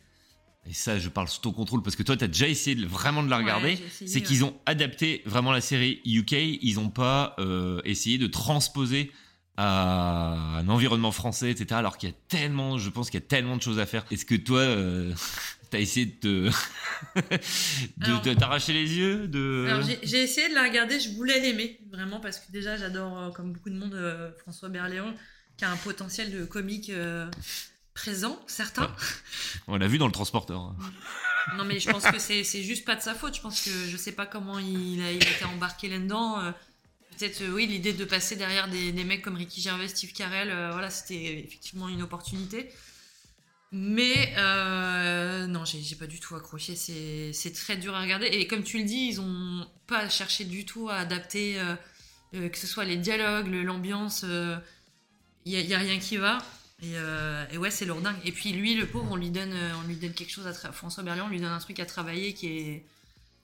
[0.69, 2.87] et ça je parle sous ton contrôle parce que toi tu as déjà essayé de-
[2.87, 4.23] vraiment de la regarder, c'est ouais.
[4.23, 9.11] qu'ils ont adapté vraiment la série UK, ils n'ont pas euh, essayé de transposer
[9.59, 11.67] à un environnement français, etc.
[11.77, 14.05] Alors qu'il y a tellement, je pense qu'il y a tellement de choses à faire.
[14.11, 15.15] Est-ce que toi, euh,
[15.71, 16.51] t'as essayé de
[17.17, 22.21] te- t'arracher les yeux, de Alors, j'ai- essayé de la regarder, je voulais l'aimer, vraiment,
[22.21, 25.15] parce que déjà, j'adore, euh, comme beaucoup de monde, euh, François Berléand,
[25.57, 27.27] qui a un potentiel de comique euh,
[27.97, 28.95] présent, certain.
[29.67, 30.61] On l'a vu dans le transporteur.
[30.61, 30.77] hein.
[31.57, 33.35] Non, mais je pense que c'est c'est juste pas de sa faute.
[33.37, 36.41] Je pense que je sais pas comment il a, il a été embarqué là-dedans.
[36.41, 36.53] euh,
[37.19, 40.51] Peut-être, euh, oui, l'idée de passer derrière des, des mecs comme Ricky Gervais, Steve Carell,
[40.51, 42.71] euh, voilà, c'était effectivement une opportunité.
[43.73, 44.35] Mais
[45.49, 46.77] non, j'ai j'ai pas du tout accroché.
[46.77, 48.27] C'est c'est très dur à regarder.
[48.27, 51.61] Et comme tu le dis, ils ont pas cherché du tout à adapter,
[52.33, 54.25] que ce soit les dialogues, l'ambiance.
[55.45, 56.39] Il y, a- y a rien qui va.
[56.83, 58.17] Et, euh, et ouais, c'est lourdingue.
[58.25, 60.53] Et puis lui, le pauvre, on lui donne, euh, on lui donne quelque chose à
[60.53, 62.85] tra- François Berliand, on lui donne un truc à travailler qui est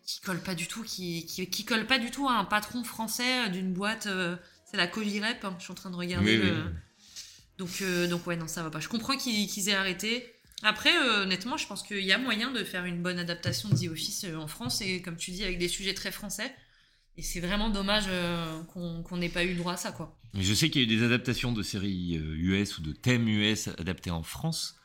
[0.05, 2.83] qui colle pas du tout, qui, qui, qui colle pas du tout à un patron
[2.83, 4.07] français d'une boîte.
[4.07, 4.37] euh,
[4.71, 5.45] c'est la Covirep.
[5.45, 6.39] hein, je suis en train de regarder.
[6.39, 6.71] Oui, le- oui.
[7.59, 8.81] Donc euh, donc ouais, non, ça va pas.
[8.81, 10.35] Je comprends qu'ils qu'ils aient arrêté.
[10.65, 13.91] Après, honnêtement, je pense qu'il y a moyen de faire une bonne adaptation de The
[13.91, 16.53] Office en France et comme tu dis, avec des sujets très français.
[17.19, 20.17] Et c'est vraiment dommage euh, qu'on n'ait pas eu droit à ça, quoi.
[20.35, 22.93] Mais je sais qu'il y a eu des adaptations de séries euh, US ou de
[22.93, 24.77] thèmes US adaptés en France,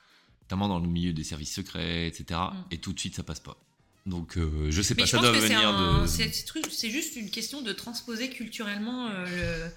[0.42, 2.40] notamment dans le milieu des services secrets, etc.
[2.72, 3.58] Et tout de suite, ça passe pas.
[4.06, 5.06] Donc, euh, je sais pas, Mm.
[5.06, 6.08] Je ça doit venir un- de.
[6.08, 9.72] c'est- juste une question de transposer culturellement euh,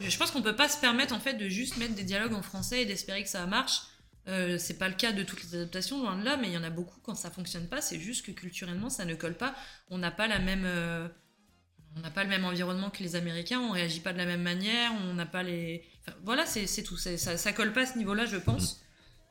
[0.00, 0.08] le.
[0.08, 2.42] Je pense qu'on peut pas se permettre en fait de juste mettre des dialogues en
[2.42, 3.82] français et d'espérer que ça marche.
[4.26, 6.56] Euh, c'est pas le cas de toutes les adaptations, loin de là, mais il y
[6.58, 7.80] en a beaucoup quand ça fonctionne pas.
[7.80, 9.54] C'est juste que culturellement ça ne colle pas.
[9.90, 10.64] On n'a pas la même.
[10.64, 11.06] euh,
[11.96, 14.42] on n'a pas le même environnement que les Américains, on réagit pas de la même
[14.42, 15.84] manière, on n'a pas les.
[16.06, 16.96] Enfin, voilà, c'est tout.
[16.96, 18.80] Ça, ça colle pas à ce niveau-là, je pense.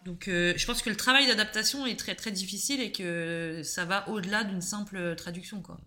[0.06, 3.86] Donc, euh, je pense que le travail d'adaptation est très très difficile et que ça
[3.86, 5.80] va au-delà d'une simple traduction, quoi.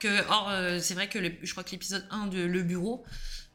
[0.00, 3.04] Que, or, euh, c'est vrai que le- je crois que l'épisode 1 de Le Bureau,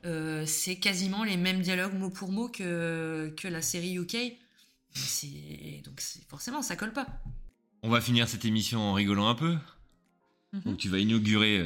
[0.05, 4.37] euh, c'est quasiment les mêmes dialogues mot pour mot que, que la série UK.
[5.83, 7.07] Donc, forcément, ça colle pas.
[7.83, 9.57] On va finir cette émission en rigolant un peu.
[10.53, 10.61] Mhm.
[10.65, 11.65] Donc, tu vas inaugurer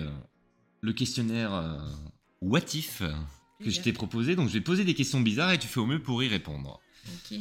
[0.82, 1.78] le questionnaire euh,
[2.42, 3.12] What If euh,
[3.64, 4.36] que je t'ai proposé.
[4.36, 6.80] Donc, je vais poser des questions bizarres et tu fais au mieux pour y répondre.
[7.08, 7.38] Ok.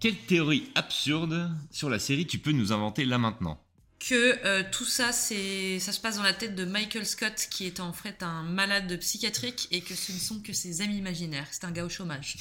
[0.00, 3.60] Quelle théorie absurde sur la série tu peux nous inventer là maintenant?
[3.98, 7.66] Que euh, tout ça, c'est, ça se passe dans la tête de Michael Scott, qui
[7.66, 11.48] est en fait un malade psychiatrique, et que ce ne sont que ses amis imaginaires.
[11.50, 12.36] C'est un gars au chômage.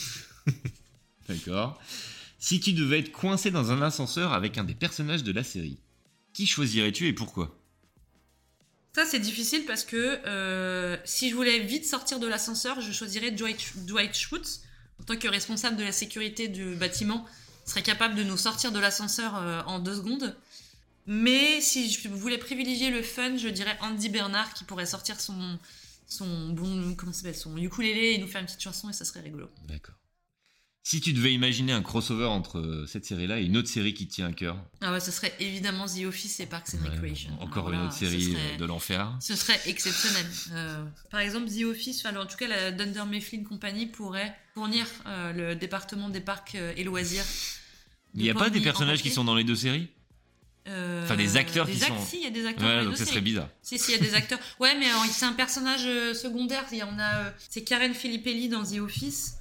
[1.27, 1.81] D'accord.
[2.38, 5.79] Si tu devais être coincé dans un ascenseur avec un des personnages de la série,
[6.33, 7.56] qui choisirais-tu et pourquoi?
[8.97, 9.95] Ça, c'est difficile parce que
[10.25, 14.11] euh, si je voulais vite sortir de l'ascenseur, je choisirais Dwight, Dwight
[14.99, 17.23] en tant que responsable de la sécurité du bâtiment,
[17.63, 20.35] serait capable de nous sortir de l'ascenseur euh, en deux secondes.
[21.05, 25.59] Mais si je voulais privilégier le fun, je dirais Andy Bernard qui pourrait sortir son,
[26.07, 29.21] son bon, comment s'appelle, son ukulélé et nous faire une petite chanson et ça serait
[29.21, 29.47] rigolo.
[29.67, 29.93] D'accord.
[30.84, 34.07] Si tu devais imaginer un crossover entre euh, cette série-là et une autre série qui
[34.07, 37.32] te tient à cœur, Ah ouais, ce serait évidemment The Office et Parks and Recreation.
[37.41, 39.11] encore Alors une autre série serait- euh, de l'enfer.
[39.19, 40.25] Ce serait exceptionnel.
[40.53, 44.86] Euh, par exemple, The Office, enfin, en tout cas, la Dunder Mifflin Company pourrait fournir
[45.07, 47.25] euh, le département des parcs et loisirs.
[48.15, 49.89] Il n'y a pas des personnages qui sont dans les deux séries
[50.69, 52.65] Euh, Enfin, des acteurs des qui sont- Si, il y a des acteurs.
[52.80, 53.49] Ouais, donc ça serait bizarre.
[53.61, 54.39] Si, si, il y a des acteurs.
[54.61, 56.63] Ouais, mais c'est un personnage secondaire.
[56.71, 57.34] Il y en a.
[57.49, 59.34] c'est Karen Filippelli dans The Office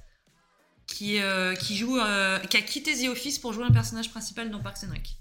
[0.87, 4.51] qui, euh, qui joue, euh, qui a quitté The Office pour jouer un personnage principal
[4.51, 5.17] dans Parks and Rec.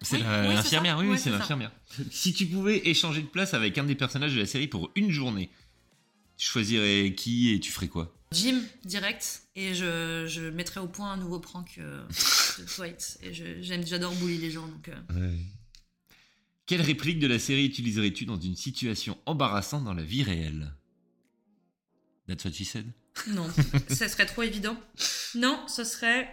[0.00, 1.38] C'est Oui, la- oui, c'est l'infirmière, oui, c'est ça.
[1.38, 1.72] l'infirmière.
[2.10, 5.10] Si tu pouvais échanger de place avec un des personnages de la série pour une
[5.10, 5.50] journée,
[6.36, 8.12] tu choisirais qui et tu ferais quoi?
[8.32, 9.42] Jim, direct.
[9.54, 12.02] Et je, je mettrai au point un nouveau prank euh,
[12.58, 13.18] de Dwight.
[13.22, 14.66] Et je- j'aime, j'adore bully les gens.
[14.66, 15.36] Donc, euh,
[16.66, 20.72] Quelle réplique de la série utiliserais-tu dans une situation embarrassante dans la vie réelle?
[22.26, 22.86] That's what she said?
[23.28, 23.48] Non,
[23.88, 24.76] ça serait trop évident.
[25.34, 26.28] Non, ce serait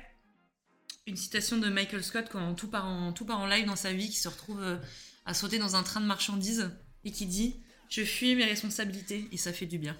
[1.08, 3.94] une citation de Michael Scott quand tout part en, tout part en live dans sa
[3.94, 4.78] vie, qui se retrouve euh,
[5.26, 6.72] à sauter dans un train de marchandises
[7.04, 7.56] et qui dit
[7.90, 9.98] Je fuis mes responsabilités et ça fait du bien.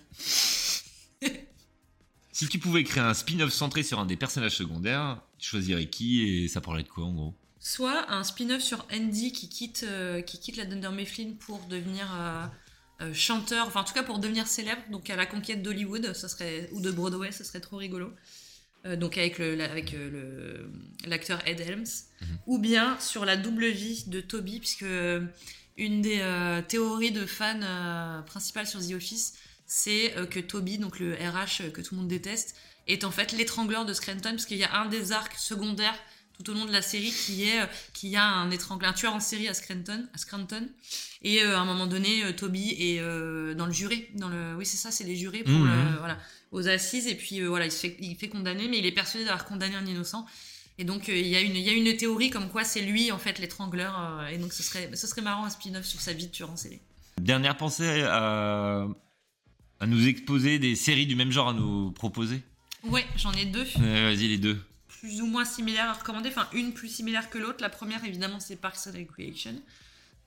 [2.32, 6.22] Si tu pouvais créer un spin-off centré sur un des personnages secondaires, tu choisirais qui
[6.22, 7.36] et ça parlerait de quoi en gros?
[7.60, 12.08] Soit un spin-off sur Andy qui quitte, euh, qui quitte la Dunder Mifflin pour devenir
[12.16, 12.46] euh,
[13.02, 16.28] euh, chanteur, enfin en tout cas pour devenir célèbre, donc à la conquête d'Hollywood, ça
[16.28, 18.12] serait ou de Broadway, ça serait trop rigolo.
[18.86, 21.86] Euh, donc avec le, avec euh, le l'acteur Ed Helms,
[22.48, 24.86] ou bien sur la double vie de Toby, puisque
[25.80, 29.36] une des euh, théories de fans euh, principales sur The Office,
[29.66, 32.56] c'est euh, que Toby, donc le RH que tout le monde déteste,
[32.88, 35.98] est en fait l'étrangleur de Scranton, parce qu'il y a un des arcs secondaires
[36.44, 38.94] tout au long de la série qui est euh, qu'il y a un étrangleur, un
[38.94, 40.68] tueur en série à Scranton, à Scranton,
[41.22, 44.56] et euh, à un moment donné, euh, Toby est euh, dans le juré, dans le,
[44.56, 45.68] oui c'est ça, c'est les jurés pour Mhm.
[45.68, 46.18] le- voilà,
[46.52, 48.92] aux assises, et puis euh, voilà, il se fait, il fait condamner, mais il est
[48.94, 50.26] persuadé d'avoir condamné un innocent.
[50.78, 53.12] Et donc il y a une, il y a une théorie comme quoi c'est lui
[53.12, 56.28] en fait l'étrangleur, et donc ce serait, ce serait marrant un spin-off sur sa vie
[56.28, 56.80] de tueur en série.
[57.20, 58.88] Dernière pensée à,
[59.82, 62.42] à nous exposer des séries du même genre à nous proposer?
[62.84, 63.66] Ouais, j'en ai deux.
[63.76, 64.58] Vas-y les deux.
[65.00, 67.62] Plus ou moins similaires à recommander, enfin une plus similaire que l'autre.
[67.62, 69.56] La première évidemment c'est Parks and Recreation.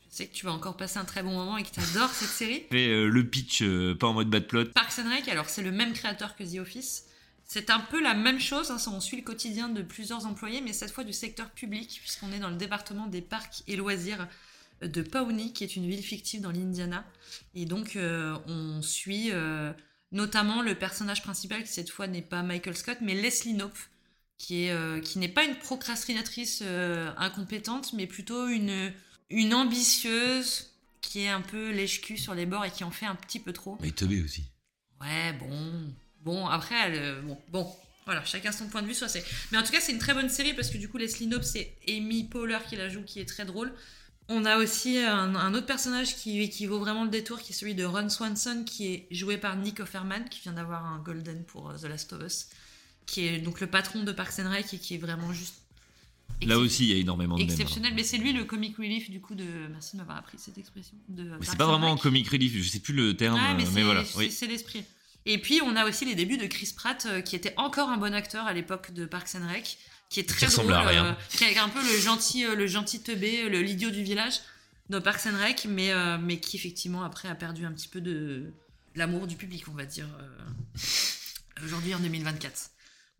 [0.00, 2.10] Je sais que tu vas encore passer un très bon moment et que tu adores
[2.10, 2.66] cette série.
[2.72, 4.66] Euh, le pitch, euh, pas en mode bad plot.
[4.66, 7.06] Parks and Rec, alors c'est le même créateur que The Office.
[7.44, 10.72] C'est un peu la même chose, hein, on suit le quotidien de plusieurs employés, mais
[10.72, 14.26] cette fois du secteur public, puisqu'on est dans le département des parcs et loisirs
[14.80, 17.04] de Pawnee, qui est une ville fictive dans l'Indiana.
[17.54, 19.30] Et donc euh, on suit
[20.12, 23.78] notamment le personnage principal, qui cette fois n'est pas Michael Scott, mais Leslie Knope,
[24.43, 28.93] qui est euh, qui n'est pas une procrastinatrice euh, incompétente, mais plutôt une
[29.30, 33.14] une ambitieuse qui est un peu lèche-cul sur les bords et qui en fait un
[33.14, 33.78] petit peu trop.
[33.80, 34.43] Mais Toby aussi.
[35.01, 37.72] Ouais, bon, bon après elle, euh, bon, bon,
[38.05, 39.24] voilà, chacun son point de vue sur c'est.
[39.53, 41.45] Mais en tout cas, c'est une très bonne série parce que du coup, Leslie Knope,
[41.45, 43.72] c'est Amy Poehler qui la joue, qui est très drôle.
[44.28, 47.57] On a aussi un, un autre personnage qui, qui vaut vraiment le détour, qui est
[47.57, 51.45] celui de Ron Swanson, qui est joué par Nick Offerman, qui vient d'avoir un Golden
[51.45, 52.49] pour The Last of Us,
[53.07, 55.55] qui est donc le patron de Parks and Rec et qui est vraiment juste
[56.42, 57.92] Là aussi, il y a énormément de exceptionnel.
[57.94, 59.44] Mais c'est lui le comic relief du coup de.
[59.70, 60.96] Merci de m'avoir appris cette expression.
[61.09, 62.03] De c'est pas vraiment en Rec.
[62.03, 64.05] comic relief, je sais plus le terme, Ouais, euh, mais, voilà.
[64.05, 64.34] c'est Oui.
[64.48, 64.82] l'esprit.
[65.24, 67.96] Et puis on a aussi les débuts de Chris Pratt, euh, qui était encore un
[67.96, 69.78] bon acteur à l'époque de Parks and Rec,
[70.09, 71.05] qui est très ressemble drôle, à rien.
[71.07, 74.40] euh, qui est un peu le gentil, euh, le gentil teubé, le l'idiot du village
[74.90, 78.00] de Parks and Rec, mais euh, mais qui effectivement après a perdu un petit peu
[78.00, 78.53] de
[78.96, 80.09] l'amour du public, on va dire,
[81.64, 82.70] aujourd'hui en 2024.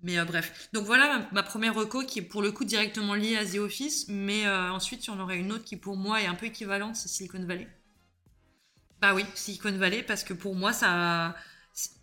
[0.03, 3.14] Mais euh, bref, donc voilà ma, ma première reco qui est pour le coup directement
[3.14, 6.26] liée à The Office, mais euh, ensuite en aurait une autre qui pour moi est
[6.26, 7.68] un peu équivalente, c'est Silicon Valley.
[9.00, 11.34] Bah oui, Silicon Valley, parce que pour moi, ça.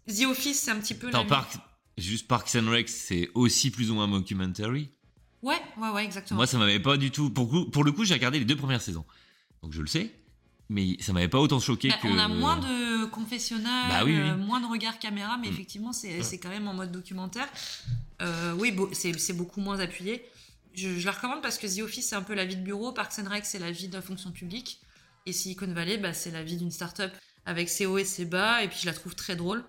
[0.07, 1.07] The Office, c'est un petit peu.
[1.07, 1.53] Attends, la- Park,
[1.97, 4.89] juste Parks and Rec, c'est aussi plus ou moins un mockumentary.
[5.41, 6.37] Ouais, ouais, ouais, exactement.
[6.39, 7.29] Moi, ça m'avait pas du tout.
[7.29, 9.05] Pour, pour le coup, j'ai regardé les deux premières saisons.
[9.61, 10.11] Donc je le sais.
[10.69, 12.07] Mais ça m'avait pas autant choqué Bah, que.
[12.07, 14.29] On a moins de confessionnal, Bah oui, oui.
[14.29, 15.53] euh, moins de regard caméra, mais Mm.
[15.53, 17.47] effectivement, c'est c'est quand même en mode documentaire.
[18.21, 20.23] Euh, oui, c'est c'est beaucoup moins appuyé.
[20.75, 22.91] Je, je la recommande parce que The Office, c'est un peu la vie de bureau.
[22.91, 24.79] Parks and Rec, c'est la vie de la fonction publique.
[25.25, 27.11] Et Silicon Valley, bah, c'est la vie d'une start-up
[27.45, 28.63] avec ses hauts et ses bas.
[28.63, 29.63] Et puis, je la trouve très drôle.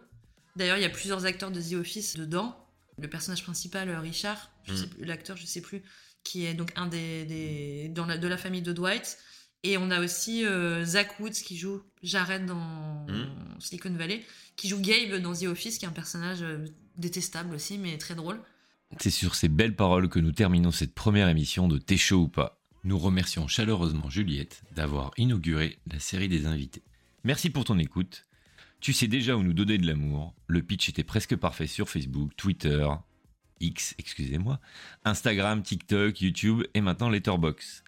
[0.56, 2.56] D'ailleurs, il y a plusieurs acteurs de The Office dedans.
[2.98, 4.76] Le personnage principal, euh, Richard, je Mm.
[4.76, 5.82] sais plus- l'acteur, je sais plus,
[6.22, 9.16] qui est donc un des, des dans la, de la famille de Dwight.
[9.62, 13.60] Et on a aussi euh, Zach Woods qui joue Jared dans Mm.
[13.60, 14.24] Silicon Valley,
[14.56, 16.64] qui joue Gabe dans The Office, qui est un personnage euh,
[16.96, 18.40] détestable aussi, mais très drôle.
[18.98, 22.28] C'est sur ces belles paroles que nous terminons cette première émission de T'es chaud ou
[22.28, 22.60] pas.
[22.82, 26.82] Nous remercions chaleureusement Juliette d'avoir inauguré la série des invités.
[27.24, 28.24] Merci pour ton écoute.
[28.80, 30.34] Tu sais déjà où nous donner de l'amour.
[30.46, 32.88] Le pitch était presque parfait sur Facebook, Twitter,
[33.60, 34.58] X, excusez-moi,
[35.04, 37.84] Instagram, TikTok, YouTube et maintenant Letterboxd.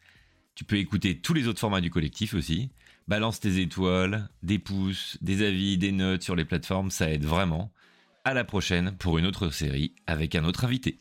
[0.55, 2.71] Tu peux écouter tous les autres formats du collectif aussi.
[3.09, 7.73] Balance tes étoiles, des pouces, des avis, des notes sur les plateformes, ça aide vraiment.
[8.25, 10.99] À la prochaine pour une autre série avec un autre invité.